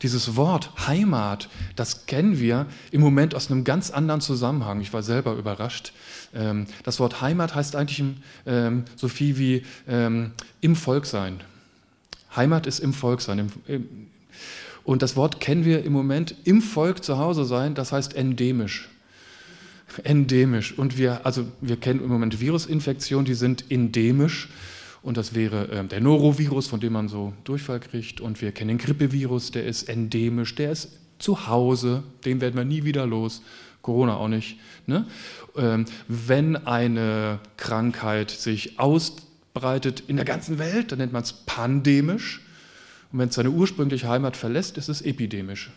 Dieses 0.02 0.36
Wort 0.36 0.86
Heimat, 0.86 1.48
das 1.76 2.06
kennen 2.06 2.38
wir 2.38 2.66
im 2.90 3.00
Moment 3.00 3.34
aus 3.34 3.50
einem 3.50 3.64
ganz 3.64 3.90
anderen 3.90 4.20
Zusammenhang. 4.20 4.80
Ich 4.80 4.92
war 4.92 5.02
selber 5.02 5.34
überrascht. 5.34 5.92
Ähm, 6.34 6.66
das 6.82 7.00
Wort 7.00 7.20
Heimat 7.20 7.54
heißt 7.54 7.76
eigentlich 7.76 8.02
ähm, 8.46 8.84
so 8.96 9.08
viel 9.08 9.38
wie 9.38 9.62
ähm, 9.88 10.32
im 10.60 10.76
Volk 10.76 11.06
sein. 11.06 11.40
Heimat 12.34 12.66
ist 12.66 12.80
im 12.80 12.92
Volk 12.92 13.20
sein. 13.20 13.50
Und 14.82 15.02
das 15.02 15.16
Wort 15.16 15.40
kennen 15.40 15.64
wir 15.64 15.84
im 15.84 15.92
Moment 15.92 16.34
im 16.44 16.60
Volk 16.60 17.04
zu 17.04 17.18
Hause 17.18 17.44
sein, 17.44 17.74
das 17.74 17.92
heißt 17.92 18.14
endemisch 18.14 18.88
endemisch. 20.02 20.76
Und 20.76 20.98
wir, 20.98 21.24
also 21.24 21.46
wir 21.60 21.76
kennen 21.76 22.00
im 22.02 22.08
Moment 22.08 22.40
Virusinfektionen, 22.40 23.24
die 23.24 23.34
sind 23.34 23.70
endemisch. 23.70 24.48
Und 25.04 25.18
das 25.18 25.34
wäre 25.34 25.68
äh, 25.68 25.84
der 25.84 26.00
Norovirus, 26.00 26.66
von 26.66 26.80
dem 26.80 26.94
man 26.94 27.08
so 27.08 27.34
Durchfall 27.44 27.78
kriegt. 27.78 28.22
Und 28.22 28.40
wir 28.40 28.52
kennen 28.52 28.68
den 28.68 28.78
Grippevirus, 28.78 29.50
der 29.50 29.66
ist 29.66 29.82
endemisch, 29.84 30.54
der 30.54 30.72
ist 30.72 30.98
zu 31.18 31.46
Hause, 31.46 32.02
den 32.24 32.40
werden 32.40 32.56
wir 32.56 32.64
nie 32.64 32.84
wieder 32.84 33.06
los. 33.06 33.42
Corona 33.82 34.16
auch 34.16 34.28
nicht. 34.28 34.58
Ne? 34.86 35.06
Ähm, 35.56 35.84
wenn 36.08 36.56
eine 36.56 37.38
Krankheit 37.58 38.30
sich 38.30 38.80
ausbreitet 38.80 40.04
in 40.06 40.16
der 40.16 40.24
ganzen 40.24 40.58
Welt, 40.58 40.90
dann 40.90 41.00
nennt 41.00 41.12
man 41.12 41.22
es 41.22 41.34
pandemisch. 41.34 42.40
Und 43.12 43.18
wenn 43.18 43.28
es 43.28 43.34
seine 43.34 43.50
ursprüngliche 43.50 44.08
Heimat 44.08 44.38
verlässt, 44.38 44.78
ist 44.78 44.88
es 44.88 45.02
epidemisch. 45.02 45.70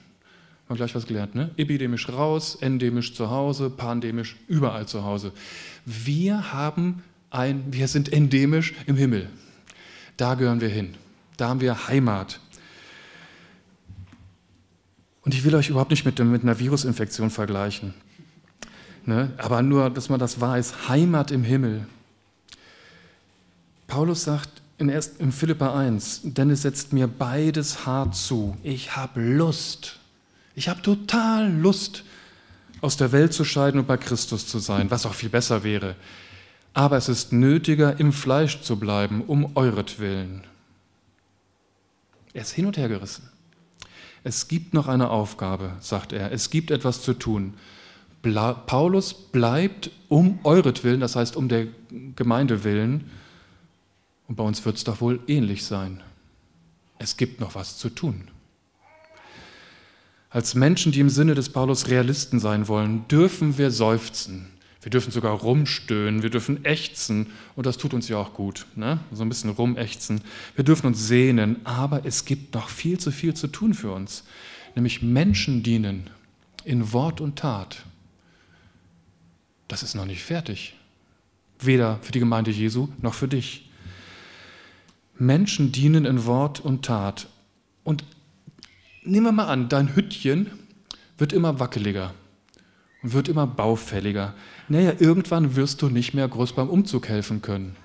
Haben 0.69 0.77
gleich 0.77 0.95
was 0.95 1.05
gelernt, 1.05 1.35
ne? 1.35 1.51
Epidemisch 1.57 2.07
raus, 2.07 2.57
endemisch 2.61 3.13
zu 3.13 3.29
Hause, 3.29 3.69
pandemisch 3.69 4.37
überall 4.47 4.85
zu 4.85 5.03
Hause. 5.03 5.33
Wir 5.85 6.53
haben 6.53 7.03
ein, 7.29 7.71
wir 7.71 7.87
sind 7.87 8.11
endemisch 8.11 8.73
im 8.85 8.95
Himmel. 8.95 9.29
Da 10.15 10.35
gehören 10.35 10.61
wir 10.61 10.69
hin. 10.69 10.95
Da 11.37 11.49
haben 11.49 11.61
wir 11.61 11.87
Heimat. 11.87 12.39
Und 15.21 15.33
ich 15.33 15.43
will 15.43 15.55
euch 15.55 15.69
überhaupt 15.69 15.91
nicht 15.91 16.05
mit, 16.05 16.17
mit 16.19 16.43
einer 16.43 16.59
Virusinfektion 16.59 17.29
vergleichen. 17.29 17.93
Ne? 19.05 19.31
Aber 19.37 19.61
nur, 19.61 19.89
dass 19.89 20.09
man 20.09 20.19
das 20.19 20.39
weiß, 20.39 20.89
Heimat 20.89 21.31
im 21.31 21.43
Himmel. 21.43 21.85
Paulus 23.87 24.23
sagt 24.23 24.49
in, 24.77 24.89
erst, 24.89 25.19
in 25.19 25.31
Philippa 25.31 25.77
1, 25.77 26.21
denn 26.23 26.49
es 26.49 26.61
setzt 26.61 26.93
mir 26.93 27.07
beides 27.07 27.85
hart 27.85 28.15
zu. 28.15 28.57
Ich 28.63 28.95
habe 28.95 29.21
Lust 29.21 29.99
ich 30.57 30.67
habe 30.67 30.81
total 30.81 31.53
Lust, 31.53 32.03
aus 32.81 32.97
der 32.97 33.11
Welt 33.11 33.31
zu 33.31 33.45
scheiden 33.45 33.79
und 33.79 33.87
bei 33.87 33.97
Christus 33.97 34.47
zu 34.47 34.57
sein, 34.57 34.89
was 34.89 35.05
auch 35.05 35.13
viel 35.13 35.29
besser 35.29 35.63
wäre. 35.63 35.95
Aber 36.77 36.95
es 36.95 37.09
ist 37.09 37.33
nötiger, 37.33 37.99
im 37.99 38.13
Fleisch 38.13 38.61
zu 38.61 38.77
bleiben, 38.77 39.23
um 39.23 39.55
euretwillen. 39.55 40.43
Er 42.33 42.43
ist 42.43 42.51
hin 42.51 42.67
und 42.67 42.77
her 42.77 42.87
gerissen. 42.87 43.27
Es 44.23 44.47
gibt 44.47 44.75
noch 44.75 44.87
eine 44.87 45.09
Aufgabe, 45.09 45.71
sagt 45.79 46.13
er. 46.13 46.31
Es 46.31 46.51
gibt 46.51 46.69
etwas 46.69 47.01
zu 47.01 47.15
tun. 47.15 47.55
Bla 48.21 48.53
Paulus 48.53 49.15
bleibt 49.15 49.89
um 50.07 50.37
euretwillen, 50.43 50.99
das 50.99 51.15
heißt 51.15 51.35
um 51.35 51.49
der 51.49 51.65
Gemeinde 52.15 52.63
willen. 52.63 53.09
Und 54.27 54.35
bei 54.35 54.43
uns 54.43 54.63
wird 54.63 54.77
es 54.77 54.83
doch 54.83 55.01
wohl 55.01 55.19
ähnlich 55.25 55.65
sein. 55.65 56.03
Es 56.99 57.17
gibt 57.17 57.39
noch 57.39 57.55
was 57.55 57.79
zu 57.79 57.89
tun. 57.89 58.27
Als 60.29 60.53
Menschen, 60.53 60.91
die 60.91 60.99
im 60.99 61.09
Sinne 61.09 61.33
des 61.33 61.49
Paulus 61.49 61.87
Realisten 61.87 62.39
sein 62.39 62.67
wollen, 62.67 63.07
dürfen 63.07 63.57
wir 63.57 63.71
seufzen. 63.71 64.51
Wir 64.81 64.91
dürfen 64.91 65.11
sogar 65.11 65.33
rumstöhnen, 65.33 66.21
wir 66.21 66.29
dürfen 66.29 66.63
ächzen 66.63 67.27
und 67.55 67.65
das 67.65 67.77
tut 67.77 67.93
uns 67.93 68.07
ja 68.07 68.17
auch 68.17 68.33
gut, 68.33 68.67
ne? 68.75 68.99
so 69.11 69.23
ein 69.23 69.29
bisschen 69.29 69.49
rumächzen. 69.49 70.21
Wir 70.55 70.63
dürfen 70.63 70.87
uns 70.87 71.07
sehnen, 71.07 71.57
aber 71.65 72.05
es 72.05 72.25
gibt 72.25 72.53
noch 72.53 72.69
viel 72.69 72.99
zu 72.99 73.11
viel 73.11 73.33
zu 73.33 73.47
tun 73.47 73.73
für 73.73 73.91
uns, 73.91 74.23
nämlich 74.75 75.01
Menschen 75.01 75.63
dienen 75.63 76.09
in 76.63 76.93
Wort 76.93 77.21
und 77.21 77.39
Tat. 77.39 77.85
Das 79.67 79.83
ist 79.83 79.95
noch 79.95 80.05
nicht 80.05 80.23
fertig, 80.23 80.75
weder 81.59 81.99
für 82.01 82.11
die 82.11 82.19
Gemeinde 82.19 82.51
Jesu 82.51 82.89
noch 83.01 83.13
für 83.13 83.27
dich. 83.27 83.69
Menschen 85.17 85.71
dienen 85.71 86.05
in 86.05 86.25
Wort 86.25 86.59
und 86.59 86.85
Tat. 86.85 87.27
Und 87.83 88.03
nehmen 89.03 89.25
wir 89.25 89.31
mal 89.31 89.47
an, 89.47 89.69
dein 89.69 89.95
Hüttchen 89.95 90.51
wird 91.17 91.33
immer 91.33 91.59
wackeliger 91.59 92.13
und 93.01 93.13
wird 93.13 93.27
immer 93.27 93.47
baufälliger. 93.47 94.35
Naja, 94.69 94.93
irgendwann 94.99 95.55
wirst 95.55 95.81
du 95.81 95.89
nicht 95.89 96.13
mehr 96.13 96.27
groß 96.27 96.53
beim 96.53 96.69
Umzug 96.69 97.07
helfen 97.07 97.41
können. 97.41 97.75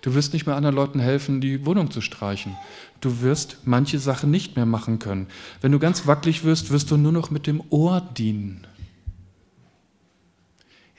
Du 0.00 0.14
wirst 0.14 0.32
nicht 0.32 0.46
mehr 0.46 0.56
anderen 0.56 0.76
Leuten 0.76 1.00
helfen, 1.00 1.40
die 1.40 1.66
Wohnung 1.66 1.90
zu 1.90 2.00
streichen. 2.00 2.56
Du 3.00 3.20
wirst 3.20 3.58
manche 3.64 3.98
Sachen 3.98 4.30
nicht 4.30 4.56
mehr 4.56 4.66
machen 4.66 4.98
können. 4.98 5.26
Wenn 5.60 5.72
du 5.72 5.78
ganz 5.78 6.06
wackelig 6.06 6.44
wirst, 6.44 6.70
wirst 6.70 6.90
du 6.90 6.96
nur 6.96 7.12
noch 7.12 7.30
mit 7.30 7.46
dem 7.46 7.62
Ohr 7.70 8.00
dienen, 8.16 8.66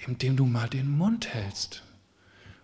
indem 0.05 0.35
du 0.35 0.45
mal 0.45 0.67
den 0.67 0.91
Mund 0.91 1.33
hältst 1.33 1.83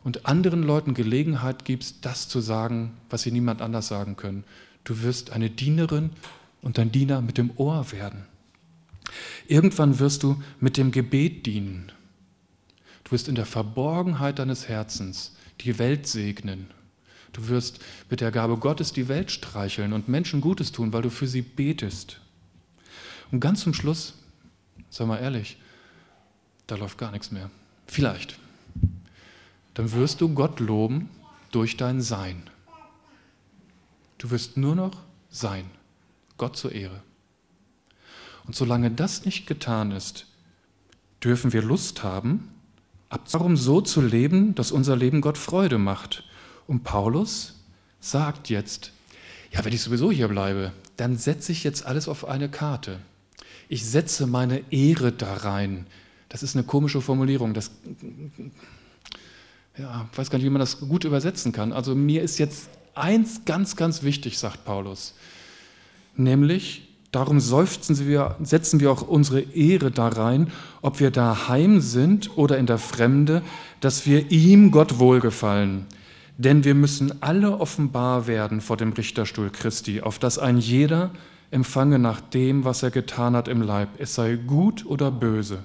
und 0.04 0.26
anderen 0.26 0.62
Leuten 0.62 0.94
Gelegenheit 0.94 1.66
gibst, 1.66 2.06
das 2.06 2.28
zu 2.28 2.42
sagen, 2.42 2.92
was 3.10 3.24
sie 3.24 3.32
niemand 3.32 3.62
anders 3.62 3.88
sagen 3.88 4.18
können. 4.18 4.44
Du 4.84 5.02
wirst 5.02 5.32
eine 5.32 5.50
Dienerin 5.50 6.12
und 6.62 6.78
dein 6.78 6.92
Diener 6.92 7.22
mit 7.22 7.38
dem 7.38 7.52
Ohr 7.56 7.92
werden. 7.92 8.26
Irgendwann 9.48 10.00
wirst 10.00 10.22
du 10.24 10.42
mit 10.60 10.78
dem 10.78 10.92
Gebet 10.92 11.46
dienen. 11.46 11.92
Du 13.06 13.12
wirst 13.12 13.30
in 13.30 13.36
der 13.36 13.46
Verborgenheit 13.46 14.40
deines 14.40 14.68
Herzens 14.68 15.36
die 15.62 15.80
Welt 15.80 16.08
segnen. 16.08 16.72
Du 17.32 17.48
wirst 17.48 17.80
mit 18.10 18.20
der 18.20 18.32
Gabe 18.32 18.58
Gottes 18.58 18.94
die 18.94 19.08
Welt 19.08 19.32
streicheln 19.32 19.94
und 19.94 20.10
Menschen 20.10 20.42
Gutes 20.42 20.72
tun, 20.72 20.92
weil 20.92 21.04
du 21.04 21.10
für 21.10 21.28
sie 21.28 21.42
betest. 21.42 22.20
Und 23.32 23.40
ganz 23.40 23.62
zum 23.62 23.74
Schluss, 23.74 24.16
sag 24.90 25.08
mal 25.08 25.18
ehrlich, 25.18 25.58
da 26.68 26.76
läuft 26.76 26.98
gar 26.98 27.12
nichts 27.12 27.32
mehr. 27.32 27.50
Vielleicht. 27.88 28.40
dann 29.76 29.92
wirst 29.92 30.22
du 30.22 30.34
Gott 30.34 30.60
loben 30.60 31.10
durch 31.52 31.78
dein 31.78 32.02
Sein. 32.02 32.44
Du 34.18 34.32
wirst 34.32 34.58
nur 34.58 34.76
noch 34.76 35.04
sein, 35.30 35.66
Gott 36.38 36.58
zur 36.58 36.72
Ehre. 36.72 37.04
Und 38.48 38.56
solange 38.56 38.90
das 38.90 39.26
nicht 39.26 39.46
getan 39.46 39.92
ist, 39.92 40.28
dürfen 41.22 41.54
wir 41.54 41.62
Lust 41.62 42.04
haben, 42.04 42.55
darum 43.32 43.58
so 43.58 43.82
zu 43.82 44.02
leben, 44.02 44.56
dass 44.56 44.72
unser 44.72 44.96
Leben 44.96 45.22
Gott 45.22 45.38
Freude 45.38 45.78
macht. 45.78 46.24
Und 46.68 46.84
Paulus 46.84 47.56
sagt 48.00 48.50
jetzt, 48.50 48.92
ja, 49.52 49.64
wenn 49.64 49.74
ich 49.74 49.82
sowieso 49.82 50.12
hier 50.12 50.28
bleibe, 50.28 50.74
dann 50.98 51.18
setze 51.18 51.52
ich 51.52 51.64
jetzt 51.64 51.86
alles 51.86 52.08
auf 52.08 52.28
eine 52.28 52.50
Karte. 52.50 53.00
Ich 53.70 53.86
setze 53.86 54.28
meine 54.28 54.64
Ehre 54.72 55.12
da 55.12 55.34
rein. 55.34 55.88
Das 56.30 56.44
ist 56.44 56.56
eine 56.56 56.66
komische 56.66 57.02
Formulierung. 57.02 57.54
Das, 57.54 57.72
ja, 59.78 60.08
ich 60.12 60.18
weiß 60.18 60.30
gar 60.30 60.38
nicht, 60.38 60.46
wie 60.46 60.52
man 60.52 60.60
das 60.60 60.80
gut 60.80 61.04
übersetzen 61.04 61.52
kann. 61.52 61.74
Also 61.74 61.96
mir 61.96 62.22
ist 62.22 62.38
jetzt 62.38 62.70
eins 62.94 63.46
ganz, 63.46 63.76
ganz 63.76 64.04
wichtig, 64.04 64.38
sagt 64.38 64.66
Paulus. 64.66 65.16
Nämlich, 66.16 66.88
darum 67.16 67.40
seufzen 67.40 67.98
wir, 68.06 68.36
setzen 68.44 68.82
wir 68.82 68.92
auch 68.92 69.02
unsere 69.02 69.40
Ehre 69.40 69.90
da 69.90 70.10
rein, 70.10 70.52
ob 70.82 71.00
wir 71.00 71.12
daheim 71.12 71.80
sind 71.80 72.38
oder 72.38 72.58
in 72.58 72.66
der 72.66 72.78
Fremde, 72.78 73.42
dass 73.80 74.06
wir 74.06 74.32
ihm 74.32 74.70
Gott 74.70 75.00
wohlgefallen. 75.00 75.86
Denn 76.38 76.66
wir 76.66 76.76
müssen 76.76 77.22
alle 77.24 77.60
offenbar 77.60 78.28
werden 78.28 78.60
vor 78.60 78.76
dem 78.76 78.92
Richterstuhl 78.92 79.50
Christi, 79.50 80.02
auf 80.02 80.20
dass 80.20 80.38
ein 80.38 80.58
jeder 80.58 81.12
empfange 81.52 82.00
nach 82.00 82.20
dem, 82.20 82.66
was 82.66 82.84
er 82.84 82.92
getan 82.92 83.36
hat 83.36 83.48
im 83.48 83.62
Leib, 83.62 83.90
es 83.98 84.16
sei 84.16 84.36
gut 84.36 84.86
oder 84.86 85.10
böse. 85.10 85.64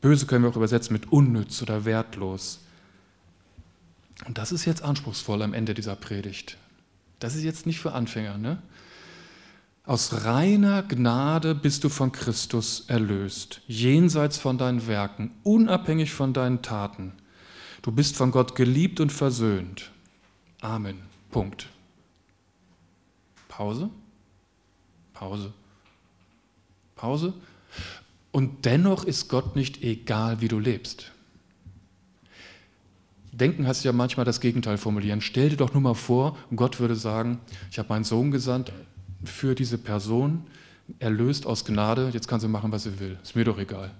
Böse 0.00 0.26
können 0.26 0.44
wir 0.44 0.50
auch 0.50 0.56
übersetzen 0.56 0.92
mit 0.92 1.10
unnütz 1.10 1.60
oder 1.62 1.84
wertlos. 1.84 2.60
Und 4.24 4.38
das 4.38 4.52
ist 4.52 4.64
jetzt 4.64 4.82
anspruchsvoll 4.82 5.42
am 5.42 5.52
Ende 5.52 5.74
dieser 5.74 5.96
Predigt. 5.96 6.56
Das 7.18 7.34
ist 7.34 7.42
jetzt 7.42 7.66
nicht 7.66 7.80
für 7.80 7.92
Anfänger. 7.92 8.38
Ne? 8.38 8.58
Aus 9.88 10.26
reiner 10.26 10.82
Gnade 10.82 11.54
bist 11.54 11.82
du 11.82 11.88
von 11.88 12.12
Christus 12.12 12.84
erlöst, 12.88 13.62
jenseits 13.66 14.36
von 14.36 14.58
deinen 14.58 14.86
Werken, 14.86 15.30
unabhängig 15.44 16.12
von 16.12 16.34
deinen 16.34 16.60
Taten. 16.60 17.14
Du 17.80 17.90
bist 17.90 18.14
von 18.14 18.30
Gott 18.30 18.54
geliebt 18.54 19.00
und 19.00 19.10
versöhnt. 19.10 19.90
Amen. 20.60 20.98
Punkt. 21.30 21.70
Pause. 23.48 23.88
Pause. 25.14 25.54
Pause. 26.94 27.32
Und 28.30 28.66
dennoch 28.66 29.04
ist 29.04 29.30
Gott 29.30 29.56
nicht 29.56 29.82
egal, 29.82 30.42
wie 30.42 30.48
du 30.48 30.58
lebst. 30.58 31.12
Denken 33.32 33.66
heißt 33.66 33.86
ja 33.86 33.92
manchmal 33.92 34.26
das 34.26 34.42
Gegenteil 34.42 34.76
formulieren. 34.76 35.22
Stell 35.22 35.48
dir 35.48 35.56
doch 35.56 35.72
nur 35.72 35.80
mal 35.80 35.94
vor, 35.94 36.36
Gott 36.54 36.78
würde 36.78 36.94
sagen, 36.94 37.40
ich 37.70 37.78
habe 37.78 37.88
meinen 37.88 38.04
Sohn 38.04 38.30
gesandt 38.30 38.70
für 39.24 39.54
diese 39.54 39.78
Person, 39.78 40.46
erlöst 40.98 41.46
aus 41.46 41.64
Gnade, 41.64 42.10
jetzt 42.12 42.28
kann 42.28 42.40
sie 42.40 42.48
machen, 42.48 42.72
was 42.72 42.84
sie 42.84 42.98
will. 43.00 43.18
Ist 43.22 43.36
mir 43.36 43.44
doch 43.44 43.58
egal. 43.58 43.90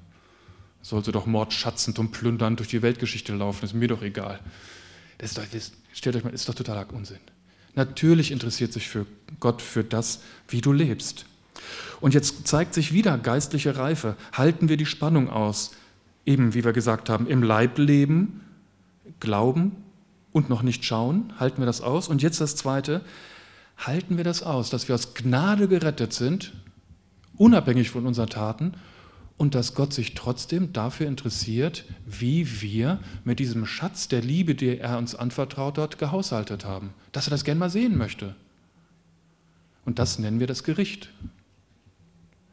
Soll 0.82 1.04
sie 1.04 1.12
doch 1.12 1.26
mordschatzend 1.26 1.98
und 1.98 2.12
plündernd 2.12 2.58
durch 2.58 2.68
die 2.68 2.82
Weltgeschichte 2.82 3.34
laufen, 3.34 3.64
ist 3.64 3.74
mir 3.74 3.88
doch 3.88 4.02
egal. 4.02 4.40
Das 5.18 5.30
ist 5.30 5.38
doch, 5.38 5.44
das, 5.52 5.72
stellt 5.92 6.16
euch 6.16 6.24
mal, 6.24 6.32
ist 6.32 6.48
doch 6.48 6.54
totaler 6.54 6.86
Unsinn. 6.92 7.18
Natürlich 7.74 8.30
interessiert 8.30 8.72
sich 8.72 8.88
für 8.88 9.06
Gott 9.40 9.60
für 9.60 9.84
das, 9.84 10.20
wie 10.48 10.60
du 10.60 10.72
lebst. 10.72 11.26
Und 12.00 12.14
jetzt 12.14 12.46
zeigt 12.46 12.74
sich 12.74 12.92
wieder 12.92 13.18
geistliche 13.18 13.76
Reife. 13.76 14.16
Halten 14.32 14.68
wir 14.68 14.76
die 14.76 14.86
Spannung 14.86 15.28
aus. 15.28 15.72
Eben, 16.24 16.54
wie 16.54 16.64
wir 16.64 16.72
gesagt 16.72 17.08
haben, 17.08 17.26
im 17.26 17.42
Leib 17.42 17.78
leben, 17.78 18.40
glauben 19.20 19.76
und 20.32 20.48
noch 20.48 20.62
nicht 20.62 20.84
schauen. 20.84 21.32
Halten 21.38 21.60
wir 21.60 21.66
das 21.66 21.80
aus. 21.80 22.08
Und 22.08 22.22
jetzt 22.22 22.40
das 22.40 22.56
Zweite. 22.56 23.02
Halten 23.78 24.16
wir 24.16 24.24
das 24.24 24.42
aus, 24.42 24.70
dass 24.70 24.88
wir 24.88 24.94
aus 24.94 25.14
Gnade 25.14 25.68
gerettet 25.68 26.12
sind, 26.12 26.52
unabhängig 27.36 27.90
von 27.90 28.06
unseren 28.06 28.28
Taten 28.28 28.72
und 29.36 29.54
dass 29.54 29.74
Gott 29.74 29.94
sich 29.94 30.14
trotzdem 30.14 30.72
dafür 30.72 31.06
interessiert, 31.06 31.84
wie 32.04 32.60
wir 32.60 32.98
mit 33.24 33.38
diesem 33.38 33.66
Schatz 33.66 34.08
der 34.08 34.20
Liebe, 34.20 34.56
die 34.56 34.78
er 34.78 34.98
uns 34.98 35.14
anvertraut 35.14 35.78
hat, 35.78 35.98
gehaushaltet 35.98 36.64
haben. 36.64 36.92
Dass 37.12 37.28
er 37.28 37.30
das 37.30 37.44
gern 37.44 37.56
mal 37.56 37.70
sehen 37.70 37.96
möchte. 37.96 38.34
Und 39.84 40.00
das 40.00 40.18
nennen 40.18 40.40
wir 40.40 40.48
das 40.48 40.64
Gericht. 40.64 41.10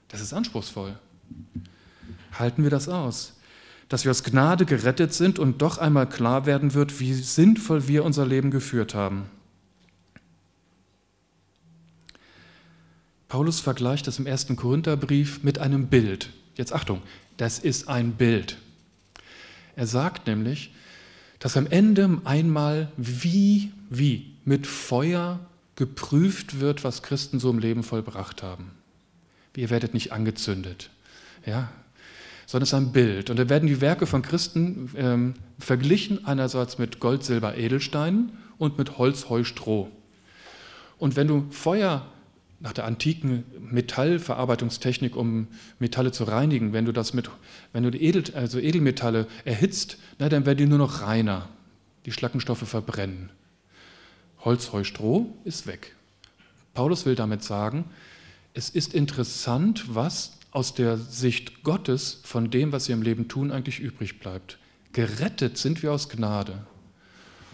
Das 0.09 0.21
ist 0.21 0.31
anspruchsvoll. 0.31 0.95
Halten 2.33 2.63
wir 2.63 2.69
das 2.69 2.87
aus? 2.87 3.33
Dass 3.89 4.03
wir 4.05 4.11
aus 4.11 4.23
Gnade 4.23 4.65
gerettet 4.65 5.13
sind 5.13 5.39
und 5.39 5.61
doch 5.63 5.79
einmal 5.79 6.07
klar 6.07 6.45
werden 6.45 6.75
wird, 6.75 6.99
wie 6.99 7.13
sinnvoll 7.13 7.87
wir 7.87 8.05
unser 8.05 8.27
Leben 8.27 8.51
geführt 8.51 8.93
haben. 8.93 9.25
Paulus 13.35 13.59
vergleicht 13.59 14.07
das 14.07 14.17
im 14.17 14.27
ersten 14.27 14.55
Korintherbrief 14.55 15.43
mit 15.43 15.59
einem 15.59 15.87
Bild. 15.87 16.29
Jetzt 16.55 16.71
Achtung, 16.71 17.01
das 17.35 17.59
ist 17.59 17.89
ein 17.89 18.13
Bild. 18.13 18.55
Er 19.75 19.87
sagt 19.87 20.25
nämlich, 20.25 20.73
dass 21.39 21.57
am 21.57 21.67
Ende 21.67 22.21
einmal 22.23 22.93
wie, 22.95 23.73
wie 23.89 24.31
mit 24.45 24.65
Feuer 24.65 25.41
geprüft 25.75 26.61
wird, 26.61 26.85
was 26.85 27.03
Christen 27.03 27.41
so 27.41 27.49
im 27.49 27.59
Leben 27.59 27.83
vollbracht 27.83 28.41
haben. 28.41 28.71
Ihr 29.57 29.69
werdet 29.69 29.93
nicht 29.93 30.13
angezündet, 30.13 30.89
ja, 31.45 31.69
sondern 32.45 32.63
es 32.63 32.69
ist 32.69 32.73
ein 32.73 32.93
Bild. 32.93 33.29
Und 33.29 33.37
da 33.37 33.49
werden 33.49 33.67
die 33.67 33.81
Werke 33.81 34.05
von 34.05 34.21
Christen 34.21 34.91
ähm, 34.95 35.33
verglichen, 35.59 36.23
einerseits 36.23 36.77
mit 36.77 37.01
Gold, 37.01 37.25
Silber, 37.25 37.57
Edelsteinen 37.57 38.31
und 38.57 38.77
mit 38.77 38.97
Holz, 38.97 39.27
Heu, 39.27 39.43
Stroh. 39.43 39.91
Und 40.97 41.17
wenn 41.17 41.27
du 41.27 41.47
Feuer 41.49 42.07
nach 42.59 42.73
der 42.73 42.85
antiken 42.85 43.43
Metallverarbeitungstechnik, 43.59 45.15
um 45.15 45.47
Metalle 45.79 46.11
zu 46.11 46.23
reinigen, 46.23 46.73
wenn 46.73 46.85
du 46.85 46.91
das 46.91 47.13
mit, 47.13 47.29
wenn 47.73 47.83
du 47.83 47.89
Edel, 47.89 48.23
also 48.33 48.59
Edelmetalle 48.59 49.27
erhitzt, 49.43 49.97
na, 50.19 50.29
dann 50.29 50.45
werden 50.45 50.57
die 50.57 50.65
nur 50.65 50.77
noch 50.77 51.01
reiner. 51.01 51.49
Die 52.05 52.11
Schlackenstoffe 52.11 52.67
verbrennen. 52.67 53.29
Holz, 54.39 54.71
Heu, 54.71 54.83
Stroh 54.83 55.35
ist 55.43 55.67
weg. 55.67 55.95
Paulus 56.73 57.05
will 57.05 57.15
damit 57.15 57.43
sagen, 57.43 57.85
es 58.53 58.69
ist 58.69 58.93
interessant, 58.93 59.95
was 59.95 60.37
aus 60.51 60.73
der 60.73 60.97
Sicht 60.97 61.63
Gottes 61.63 62.21
von 62.23 62.51
dem, 62.51 62.71
was 62.71 62.87
wir 62.87 62.95
im 62.95 63.01
Leben 63.01 63.27
tun, 63.27 63.51
eigentlich 63.51 63.79
übrig 63.79 64.19
bleibt. 64.19 64.57
Gerettet 64.93 65.57
sind 65.57 65.83
wir 65.83 65.91
aus 65.91 66.07
Gnade. 66.09 66.65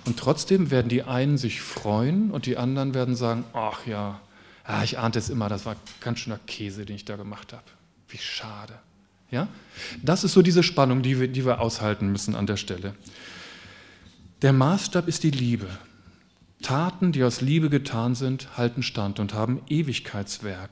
Und 0.05 0.17
trotzdem 0.17 0.69
werden 0.69 0.89
die 0.89 1.03
einen 1.03 1.37
sich 1.37 1.61
freuen 1.61 2.29
und 2.31 2.45
die 2.45 2.57
anderen 2.57 2.93
werden 2.93 3.15
sagen, 3.15 3.43
ach 3.53 3.87
ja, 3.87 4.19
ah, 4.63 4.83
ich 4.83 4.99
ahnte 4.99 5.19
es 5.19 5.29
immer, 5.29 5.49
das 5.49 5.65
war 5.65 5.75
ganz 5.99 6.19
schöner 6.19 6.39
Käse, 6.47 6.85
den 6.85 6.95
ich 6.95 7.05
da 7.05 7.15
gemacht 7.15 7.53
habe. 7.53 7.63
Wie 8.07 8.17
schade. 8.17 8.79
Ja? 9.31 9.47
Das 10.03 10.23
ist 10.23 10.33
so 10.33 10.41
diese 10.41 10.63
Spannung, 10.63 11.01
die 11.01 11.19
wir, 11.19 11.27
die 11.27 11.45
wir 11.45 11.61
aushalten 11.61 12.11
müssen 12.11 12.35
an 12.35 12.47
der 12.47 12.57
Stelle. 12.57 12.95
Der 14.41 14.53
Maßstab 14.53 15.07
ist 15.07 15.23
die 15.23 15.31
Liebe. 15.31 15.67
Taten, 16.61 17.11
die 17.11 17.23
aus 17.23 17.41
Liebe 17.41 17.69
getan 17.69 18.15
sind, 18.15 18.57
halten 18.57 18.83
stand 18.83 19.19
und 19.19 19.33
haben 19.33 19.61
Ewigkeitswert. 19.67 20.69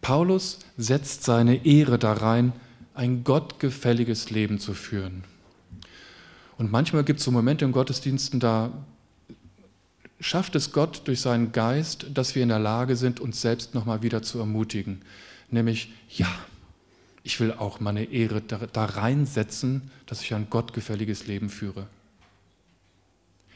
Paulus 0.00 0.60
setzt 0.76 1.24
seine 1.24 1.66
Ehre 1.66 1.98
da 1.98 2.12
rein, 2.12 2.52
ein 2.94 3.24
gottgefälliges 3.24 4.30
Leben 4.30 4.58
zu 4.58 4.74
führen. 4.74 5.24
Und 6.56 6.70
manchmal 6.70 7.04
gibt 7.04 7.20
es 7.20 7.24
so 7.24 7.30
Momente 7.30 7.64
in 7.64 7.72
Gottesdiensten, 7.72 8.40
da 8.40 8.72
schafft 10.20 10.54
es 10.54 10.72
Gott 10.72 11.06
durch 11.06 11.20
seinen 11.20 11.52
Geist, 11.52 12.06
dass 12.12 12.34
wir 12.34 12.42
in 12.42 12.48
der 12.48 12.58
Lage 12.58 12.96
sind, 12.96 13.20
uns 13.20 13.40
selbst 13.40 13.74
nochmal 13.74 14.02
wieder 14.02 14.22
zu 14.22 14.38
ermutigen. 14.38 15.02
Nämlich, 15.50 15.92
ja, 16.10 16.28
ich 17.22 17.38
will 17.40 17.52
auch 17.52 17.80
meine 17.80 18.04
Ehre 18.04 18.40
da, 18.40 18.84
reinsetzen, 18.84 19.90
dass 20.06 20.22
ich 20.22 20.34
ein 20.34 20.50
gottgefälliges 20.50 21.26
Leben 21.26 21.50
führe. 21.50 21.86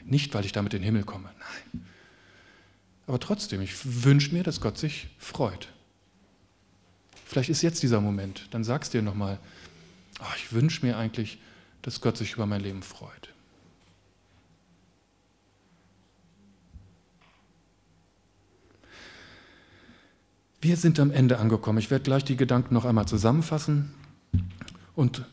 Nicht, 0.05 0.33
weil 0.33 0.45
ich 0.45 0.51
damit 0.51 0.73
in 0.73 0.81
den 0.81 0.85
Himmel 0.85 1.03
komme, 1.03 1.29
nein. 1.39 1.85
Aber 3.07 3.19
trotzdem, 3.19 3.61
ich 3.61 4.03
wünsche 4.03 4.33
mir, 4.33 4.43
dass 4.43 4.61
Gott 4.61 4.77
sich 4.77 5.07
freut. 5.17 5.69
Vielleicht 7.25 7.49
ist 7.49 7.61
jetzt 7.61 7.83
dieser 7.83 7.99
Moment, 7.99 8.47
dann 8.51 8.63
sagst 8.63 8.93
du 8.93 8.99
dir 8.99 9.03
nochmal, 9.03 9.39
oh, 10.19 10.33
ich 10.37 10.53
wünsche 10.53 10.85
mir 10.85 10.97
eigentlich, 10.97 11.39
dass 11.81 11.99
Gott 11.99 12.17
sich 12.17 12.33
über 12.33 12.45
mein 12.45 12.61
Leben 12.61 12.83
freut. 12.83 13.32
Wir 20.63 20.77
sind 20.77 20.97
am 21.01 21.11
Ende 21.11 21.39
angekommen. 21.39 21.77
Ich 21.77 21.91
werde 21.91 22.05
gleich 22.05 22.23
die 22.23 22.37
Gedanken 22.37 22.73
noch 22.73 22.85
einmal 22.85 23.05
zusammenfassen. 23.05 23.93
Und 24.95 25.25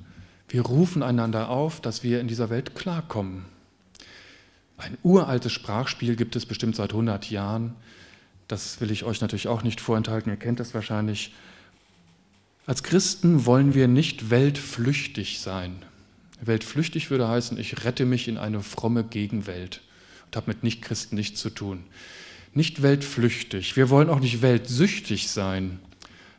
wir 0.48 0.62
rufen 0.62 1.04
einander 1.04 1.50
auf, 1.50 1.80
dass 1.80 2.02
wir 2.02 2.20
in 2.20 2.26
dieser 2.26 2.50
Welt 2.50 2.74
klarkommen. 2.74 3.44
Ein 4.76 4.98
uraltes 5.04 5.52
Sprachspiel 5.52 6.16
gibt 6.16 6.34
es 6.34 6.46
bestimmt 6.46 6.74
seit 6.74 6.90
100 6.90 7.30
Jahren. 7.30 7.76
Das 8.48 8.80
will 8.80 8.90
ich 8.90 9.04
euch 9.04 9.20
natürlich 9.20 9.46
auch 9.46 9.62
nicht 9.62 9.80
vorenthalten. 9.80 10.32
Ihr 10.32 10.36
kennt 10.36 10.58
das 10.58 10.74
wahrscheinlich. 10.74 11.32
Als 12.66 12.82
Christen 12.82 13.46
wollen 13.46 13.72
wir 13.72 13.86
nicht 13.86 14.30
weltflüchtig 14.30 15.38
sein. 15.38 15.76
Weltflüchtig 16.40 17.08
würde 17.08 17.28
heißen, 17.28 17.56
ich 17.56 17.84
rette 17.84 18.04
mich 18.04 18.26
in 18.26 18.36
eine 18.36 18.64
fromme 18.64 19.04
Gegenwelt 19.04 19.80
und 20.26 20.34
habe 20.34 20.50
mit 20.50 20.64
Nichtchristen 20.64 21.16
nichts 21.16 21.40
zu 21.40 21.50
tun. 21.50 21.84
Nicht 22.52 22.82
weltflüchtig. 22.82 23.76
Wir 23.76 23.90
wollen 23.90 24.10
auch 24.10 24.20
nicht 24.20 24.42
weltsüchtig 24.42 25.28
sein, 25.28 25.78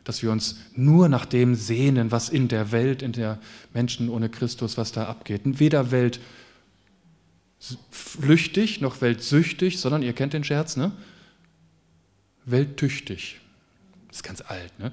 dass 0.04 0.22
wir 0.22 0.30
uns 0.30 0.56
nur 0.74 1.08
nach 1.08 1.24
dem 1.24 1.54
sehnen, 1.54 2.10
was 2.10 2.28
in 2.28 2.48
der 2.48 2.72
Welt, 2.72 3.02
in 3.02 3.12
der 3.12 3.38
Menschen 3.72 4.08
ohne 4.08 4.28
Christus, 4.28 4.76
was 4.76 4.90
da 4.92 5.06
abgeht. 5.06 5.42
Weder 5.44 5.90
weltflüchtig 5.90 8.80
noch 8.80 9.00
weltsüchtig, 9.00 9.78
sondern 9.78 10.02
ihr 10.02 10.12
kennt 10.12 10.34
den 10.34 10.44
Scherz, 10.44 10.76
ne? 10.76 10.92
Welttüchtig. 12.44 13.40
Das 14.08 14.18
ist 14.18 14.24
ganz 14.24 14.42
alt, 14.42 14.78
ne? 14.78 14.92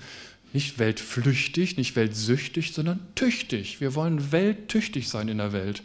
Nicht 0.54 0.80
weltflüchtig, 0.80 1.78
nicht 1.78 1.96
weltsüchtig, 1.96 2.74
sondern 2.74 3.00
tüchtig. 3.16 3.82
Wir 3.82 3.96
wollen 3.96 4.32
welttüchtig 4.32 5.10
sein 5.10 5.28
in 5.28 5.38
der 5.38 5.54
Welt. 5.54 5.84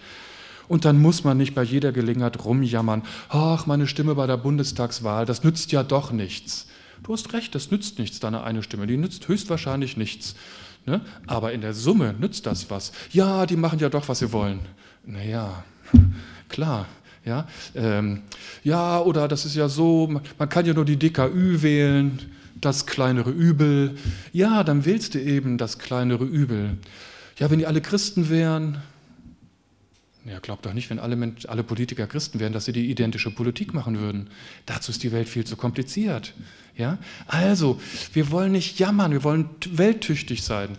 Und 0.69 0.85
dann 0.85 1.01
muss 1.01 1.25
man 1.25 1.37
nicht 1.37 1.55
bei 1.55 1.63
jeder 1.63 1.93
Gelegenheit 1.93 2.45
rumjammern, 2.45 3.03
ach, 3.29 3.67
meine 3.67 3.87
Stimme 3.87 4.15
bei 4.15 4.27
der 4.27 4.37
Bundestagswahl, 4.37 5.27
das 5.27 5.45
nützt 5.45 5.73
ja 5.73 5.83
doch 5.83 6.13
nichts. 6.13 6.67
Du 7.03 7.13
hast 7.13 7.33
recht, 7.33 7.55
das 7.55 7.71
nützt 7.71 7.99
nichts, 7.99 8.21
deine 8.21 8.45
eine 8.45 8.63
Stimme, 8.63 8.87
die 8.87 8.97
nützt 8.97 9.29
höchstwahrscheinlich 9.29 9.97
nichts. 9.97 10.35
Ne? 10.87 11.01
Aber 11.27 11.53
in 11.53 11.61
der 11.61 11.75
Summe 11.75 12.15
nützt 12.19 12.47
das 12.47 12.71
was. 12.71 12.93
Ja, 13.13 13.47
die 13.47 13.57
machen 13.57 13.79
ja 13.79 13.89
doch, 13.89 14.09
was 14.09 14.21
sie 14.21 14.33
wollen. 14.33 14.61
Naja, 15.05 15.65
klar. 16.49 16.87
Ja, 17.27 17.47
ähm, 17.75 18.21
ja, 18.65 19.01
oder 19.01 19.29
das 19.29 19.47
ist 19.47 19.55
ja 19.55 19.71
so, 19.71 20.21
man 20.39 20.49
kann 20.51 20.67
ja 20.67 20.75
nur 20.75 20.85
die 20.85 20.99
DKÜ 20.99 21.63
wählen 21.63 22.19
das 22.65 22.87
kleinere 22.87 23.31
Übel. 23.31 23.97
Ja, 24.33 24.65
dann 24.65 24.85
wählst 24.85 25.15
du 25.15 25.21
eben 25.21 25.59
das 25.59 25.79
kleinere 25.79 26.25
Übel. 26.25 26.79
Ja, 27.39 27.51
wenn 27.51 27.59
die 27.59 27.67
alle 27.67 27.81
Christen 27.81 28.31
wären, 28.31 28.83
ja, 30.25 30.39
glaubt 30.39 30.65
doch 30.65 30.73
nicht, 30.73 30.91
wenn 30.91 30.99
alle, 30.99 31.17
Menschen, 31.17 31.51
alle 31.51 31.63
Politiker 31.63 32.07
Christen 32.07 32.41
wären, 32.41 32.53
dass 32.53 32.65
sie 32.65 32.73
die 32.73 32.91
identische 32.91 33.31
Politik 33.31 33.75
machen 33.75 33.99
würden. 33.99 34.31
Dazu 34.67 34.91
ist 34.91 35.03
die 35.03 35.13
Welt 35.13 35.29
viel 35.29 35.45
zu 35.45 35.57
kompliziert. 35.57 36.33
Ja? 36.77 36.99
Also, 37.27 37.81
wir 38.13 38.31
wollen 38.31 38.53
nicht 38.53 38.79
jammern, 38.79 39.13
wir 39.13 39.25
wollen 39.25 39.51
welttüchtig 39.71 40.43
sein. 40.43 40.71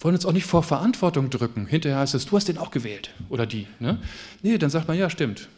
Wollen 0.00 0.14
uns 0.14 0.26
auch 0.26 0.32
nicht 0.32 0.44
vor 0.44 0.62
Verantwortung 0.62 1.30
drücken. 1.30 1.66
Hinterher 1.66 2.00
heißt 2.00 2.14
es, 2.14 2.26
du 2.26 2.36
hast 2.36 2.48
den 2.48 2.58
auch 2.58 2.70
gewählt 2.70 3.14
oder 3.30 3.46
die. 3.46 3.66
Ne? 3.80 3.98
Nee, 4.42 4.58
dann 4.58 4.70
sagt 4.70 4.88
man, 4.88 4.98
ja, 4.98 5.08
stimmt. 5.08 5.48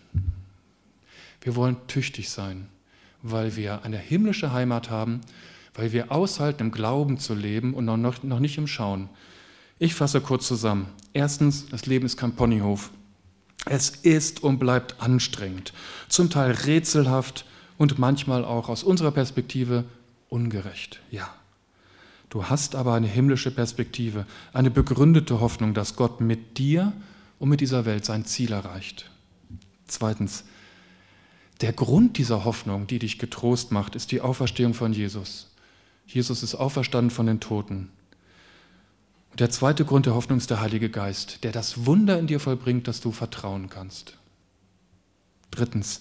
Wir 1.41 1.57
wollen 1.57 1.77
tüchtig 1.89 2.29
sein 2.29 2.69
weil 3.23 3.57
wir 3.57 3.85
eine 3.85 3.99
himmlische 3.99 4.53
Heimat 4.53 4.91
haben, 4.91 5.21
weil 5.75 5.93
wir 5.93 6.11
aushalten, 6.13 6.65
im 6.65 6.71
Glauben 6.71 7.19
zu 7.19 7.35
leben 7.35 7.75
und 7.75 7.85
noch, 7.85 8.23
noch 8.23 8.41
nicht 8.41 8.59
im 8.59 8.67
Schauen. 8.67 9.09
Ich 9.79 9.95
fasse 9.95 10.21
kurz 10.21 10.47
zusammen. 10.47 10.89
Erstens, 11.13 11.67
das 11.69 11.87
Leben 11.87 12.07
ist 12.07 12.17
kein 12.17 12.35
Ponyhof. 12.35 12.91
Es 13.67 13.91
ist 13.91 14.43
und 14.43 14.59
bleibt 14.59 15.01
anstrengend, 15.01 15.73
zum 16.09 16.31
Teil 16.31 16.53
rätselhaft 16.53 17.45
und 17.77 17.99
manchmal 17.99 18.45
auch 18.45 18.69
aus 18.69 18.83
unserer 18.83 19.11
Perspektive 19.11 19.85
ungerecht. 20.29 21.01
Ja. 21.11 21.33
Du 22.31 22.45
hast 22.45 22.75
aber 22.75 22.95
eine 22.95 23.07
himmlische 23.07 23.51
Perspektive, 23.51 24.27
eine 24.53 24.71
begründete 24.71 25.41
Hoffnung, 25.41 25.73
dass 25.73 25.97
Gott 25.97 26.21
mit 26.21 26.59
dir 26.59 26.93
und 27.39 27.49
mit 27.49 27.61
dieser 27.61 27.87
Welt 27.87 28.05
sein 28.05 28.27
Ziel 28.27 28.53
erreicht. 28.53 29.11
Zweitens, 29.87 30.45
der 31.63 31.73
Grund 31.73 32.19
dieser 32.19 32.45
Hoffnung, 32.45 32.87
die 32.87 32.99
dich 32.99 33.19
getrost 33.19 33.73
macht, 33.73 33.97
ist 33.97 34.13
die 34.13 34.21
Auferstehung 34.21 34.75
von 34.75 34.93
Jesus. 34.93 35.51
Jesus 36.07 36.43
ist 36.43 36.55
auferstanden 36.55 37.11
von 37.11 37.27
den 37.27 37.41
Toten. 37.41 37.91
Und 39.31 39.41
der 39.41 39.51
zweite 39.51 39.85
Grund 39.85 40.07
der 40.07 40.15
Hoffnung 40.15 40.39
ist 40.39 40.51
der 40.51 40.61
Heilige 40.61 40.91
Geist, 40.91 41.45
der 41.45 41.53
das 41.53 41.87
Wunder 41.87 42.19
in 42.19 42.27
dir 42.27 42.41
vollbringt, 42.41 42.89
dass 42.89 43.01
du 43.01 43.13
vertrauen 43.13 43.69
kannst. 43.69 44.15
Drittens, 45.51 46.01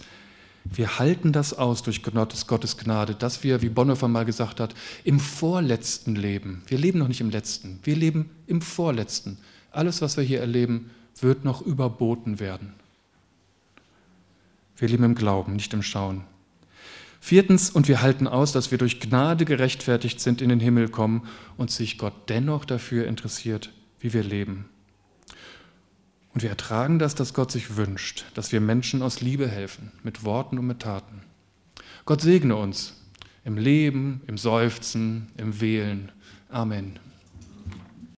wir 0.63 0.99
halten 0.99 1.31
das 1.31 1.53
aus 1.53 1.83
durch 1.83 2.03
Gottes 2.03 2.77
Gnade, 2.77 3.15
dass 3.15 3.43
wir, 3.43 3.61
wie 3.61 3.69
Bonhoeffer 3.69 4.07
mal 4.07 4.25
gesagt 4.25 4.59
hat, 4.59 4.75
im 5.03 5.19
Vorletzten 5.19 6.15
leben. 6.15 6.63
Wir 6.67 6.77
leben 6.77 6.99
noch 6.99 7.07
nicht 7.07 7.21
im 7.21 7.29
Letzten, 7.29 7.79
wir 7.83 7.95
leben 7.95 8.29
im 8.47 8.61
Vorletzten. 8.61 9.37
Alles, 9.71 10.01
was 10.01 10.17
wir 10.17 10.23
hier 10.23 10.41
erleben, 10.41 10.89
wird 11.19 11.45
noch 11.45 11.61
überboten 11.61 12.39
werden. 12.39 12.73
Wir 14.77 14.87
leben 14.87 15.03
im 15.03 15.15
Glauben, 15.15 15.53
nicht 15.53 15.73
im 15.73 15.81
Schauen. 15.81 16.23
Viertens, 17.19 17.69
und 17.69 17.87
wir 17.87 18.01
halten 18.01 18.27
aus, 18.27 18.51
dass 18.51 18.71
wir 18.71 18.77
durch 18.77 18.99
Gnade 18.99 19.45
gerechtfertigt 19.45 20.19
sind, 20.19 20.41
in 20.41 20.49
den 20.49 20.59
Himmel 20.59 20.89
kommen 20.89 21.27
und 21.57 21.71
sich 21.71 21.97
Gott 21.97 22.29
dennoch 22.29 22.65
dafür 22.65 23.07
interessiert, 23.07 23.71
wie 23.99 24.13
wir 24.13 24.23
leben. 24.23 24.65
Und 26.33 26.43
wir 26.43 26.49
ertragen 26.49 26.99
das, 26.99 27.15
dass 27.15 27.33
Gott 27.33 27.51
sich 27.51 27.77
wünscht, 27.77 28.25
dass 28.35 28.51
wir 28.51 28.61
Menschen 28.61 29.01
aus 29.01 29.21
Liebe 29.21 29.47
helfen, 29.47 29.91
mit 30.03 30.23
Worten 30.23 30.59
und 30.59 30.67
mit 30.67 30.81
Taten. 30.81 31.23
Gott 32.05 32.21
segne 32.21 32.55
uns 32.55 32.93
im 33.43 33.57
Leben, 33.57 34.21
im 34.27 34.37
Seufzen, 34.37 35.31
im 35.37 35.59
Wählen. 35.59 36.11
Amen. 36.49 36.99